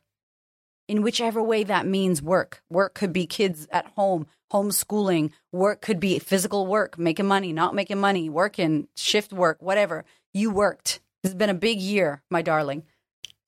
in 0.87 1.01
whichever 1.01 1.41
way 1.41 1.63
that 1.65 1.85
means 1.85 2.21
work. 2.21 2.61
Work 2.69 2.95
could 2.95 3.13
be 3.13 3.27
kids 3.27 3.67
at 3.71 3.87
home, 3.87 4.27
homeschooling. 4.53 5.31
Work 5.51 5.81
could 5.81 5.99
be 5.99 6.19
physical 6.19 6.65
work, 6.67 6.97
making 6.97 7.27
money, 7.27 7.51
not 7.51 7.75
making 7.75 7.99
money, 7.99 8.29
working, 8.29 8.87
shift 8.95 9.33
work, 9.33 9.61
whatever. 9.61 10.05
You 10.33 10.51
worked. 10.51 10.99
This 11.23 11.31
has 11.31 11.37
been 11.37 11.49
a 11.49 11.55
big 11.55 11.79
year, 11.79 12.21
my 12.29 12.41
darling. 12.41 12.83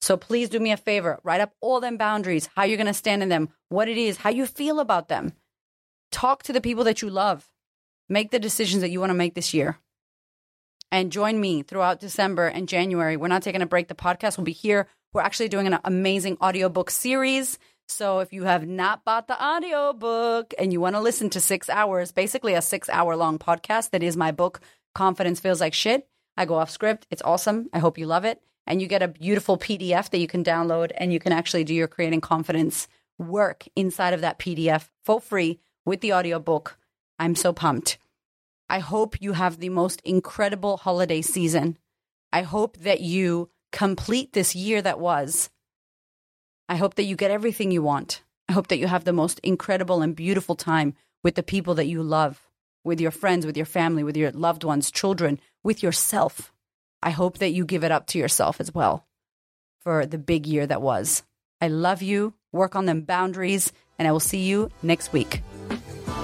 So 0.02 0.18
please 0.18 0.50
do 0.50 0.60
me 0.60 0.72
a 0.72 0.78
favor, 0.78 1.20
write 1.24 1.42
up 1.42 1.54
all 1.62 1.80
them 1.80 1.98
boundaries, 1.98 2.50
how 2.56 2.64
you're 2.64 2.78
going 2.78 2.88
to 2.88 2.94
stand 2.94 3.24
in 3.24 3.30
them, 3.30 3.50
what 3.70 3.88
it 3.88 3.98
is, 3.98 4.18
how 4.18 4.30
you 4.30 4.46
feel 4.46 4.80
about 4.80 5.08
them. 5.08 5.34
Talk 6.12 6.44
to 6.44 6.54
the 6.54 6.62
people 6.62 6.84
that 6.84 7.02
you 7.02 7.10
love. 7.10 7.50
Make 8.08 8.32
the 8.32 8.40
decisions 8.40 8.82
that 8.82 8.92
you 8.92 9.00
want 9.00 9.10
to 9.10 9.16
make 9.16 9.34
this 9.34 9.54
year 9.54 9.80
and 10.92 11.12
join 11.12 11.40
me 11.40 11.64
throughout 11.64 12.00
December 12.00 12.48
and 12.48 12.70
January. 12.70 13.18
We're 13.18 13.28
not 13.28 13.44
taking 13.44 13.62
a 13.62 13.66
break. 13.66 13.88
The 13.88 13.96
podcast 13.96 14.38
will 14.38 14.44
be 14.44 14.52
here. 14.52 14.88
We're 15.12 15.22
actually 15.22 15.50
doing 15.50 15.68
an 15.68 15.80
amazing 15.84 16.38
audiobook 16.42 16.92
series. 16.92 17.58
So 17.88 18.20
if 18.20 18.34
you 18.34 18.44
have 18.44 18.68
not 18.68 19.06
bought 19.06 19.28
the 19.28 19.44
audiobook 19.44 20.54
and 20.58 20.74
you 20.74 20.82
want 20.82 20.96
to 20.96 21.02
listen 21.02 21.30
to 21.32 21.40
six 21.40 21.70
hours, 21.70 22.12
basically 22.12 22.54
a 22.54 22.62
six 22.62 22.90
hour 22.90 23.16
long 23.16 23.38
podcast 23.38 23.92
that 23.92 24.04
is 24.04 24.18
my 24.18 24.32
book, 24.32 24.60
Confidence 24.94 25.40
Feels 25.40 25.62
Like 25.62 25.74
Shit. 25.74 26.08
I 26.36 26.46
go 26.46 26.56
off 26.56 26.70
script. 26.70 27.06
It's 27.12 27.22
awesome. 27.22 27.70
I 27.74 27.80
hope 27.80 27.98
you 27.98 28.08
love 28.08 28.26
it. 28.26 28.42
And 28.68 28.82
you 28.82 28.88
get 28.88 29.04
a 29.04 29.08
beautiful 29.08 29.58
PDF 29.58 30.10
that 30.10 30.18
you 30.18 30.28
can 30.28 30.44
download 30.44 30.92
and 30.98 31.14
you 31.14 31.20
can 31.20 31.32
actually 31.32 31.64
do 31.64 31.76
your 31.76 31.88
creating 31.88 32.22
confidence 32.22 32.88
work 33.20 33.66
inside 33.76 34.14
of 34.14 34.22
that 34.22 34.40
PDF 34.40 34.90
for 35.04 35.22
free 35.22 35.60
with 35.86 36.02
the 36.02 36.14
audiobook. 36.14 36.78
I'm 37.20 37.36
so 37.36 37.54
pumped. 37.54 37.98
I 38.68 38.80
hope 38.80 39.22
you 39.22 39.34
have 39.34 39.60
the 39.60 39.70
most 39.70 40.02
incredible 40.02 40.78
holiday 40.78 41.22
season. 41.22 41.78
I 42.34 42.42
hope 42.42 42.78
that 42.78 43.02
you 43.02 43.50
complete 43.72 44.34
this 44.34 44.56
year 44.56 44.82
that 44.82 45.00
was. 45.00 45.50
I 46.68 46.76
hope 46.78 46.96
that 46.96 47.04
you 47.04 47.16
get 47.16 47.32
everything 47.32 47.72
you 47.72 47.82
want. 47.82 48.22
I 48.50 48.54
hope 48.54 48.68
that 48.68 48.78
you 48.78 48.88
have 48.88 49.04
the 49.04 49.14
most 49.14 49.40
incredible 49.40 50.02
and 50.02 50.16
beautiful 50.16 50.56
time 50.56 50.96
with 51.24 51.36
the 51.36 51.44
people 51.44 51.76
that 51.76 51.88
you 51.88 52.02
love, 52.02 52.42
with 52.84 53.02
your 53.02 53.12
friends, 53.12 53.46
with 53.46 53.58
your 53.58 53.66
family, 53.66 54.04
with 54.04 54.18
your 54.18 54.32
loved 54.32 54.64
ones, 54.64 54.92
children, 54.92 55.40
with 55.64 55.84
yourself. 55.84 56.54
I 57.02 57.12
hope 57.12 57.38
that 57.40 57.52
you 57.52 57.66
give 57.66 57.84
it 57.84 57.92
up 57.92 58.08
to 58.08 58.20
yourself 58.20 58.60
as 58.60 58.74
well 58.74 59.06
for 59.80 60.06
the 60.06 60.18
big 60.18 60.48
year 60.48 60.66
that 60.66 60.82
was. 60.82 61.24
I 61.62 61.68
love 61.68 62.02
you. 62.02 62.34
Work 62.52 62.76
on 62.76 62.86
them 62.86 63.02
boundaries, 63.02 63.72
and 64.00 64.08
I 64.08 64.12
will 64.12 64.20
see 64.20 64.44
you 64.44 64.70
next 64.82 65.14
week. 65.14 65.42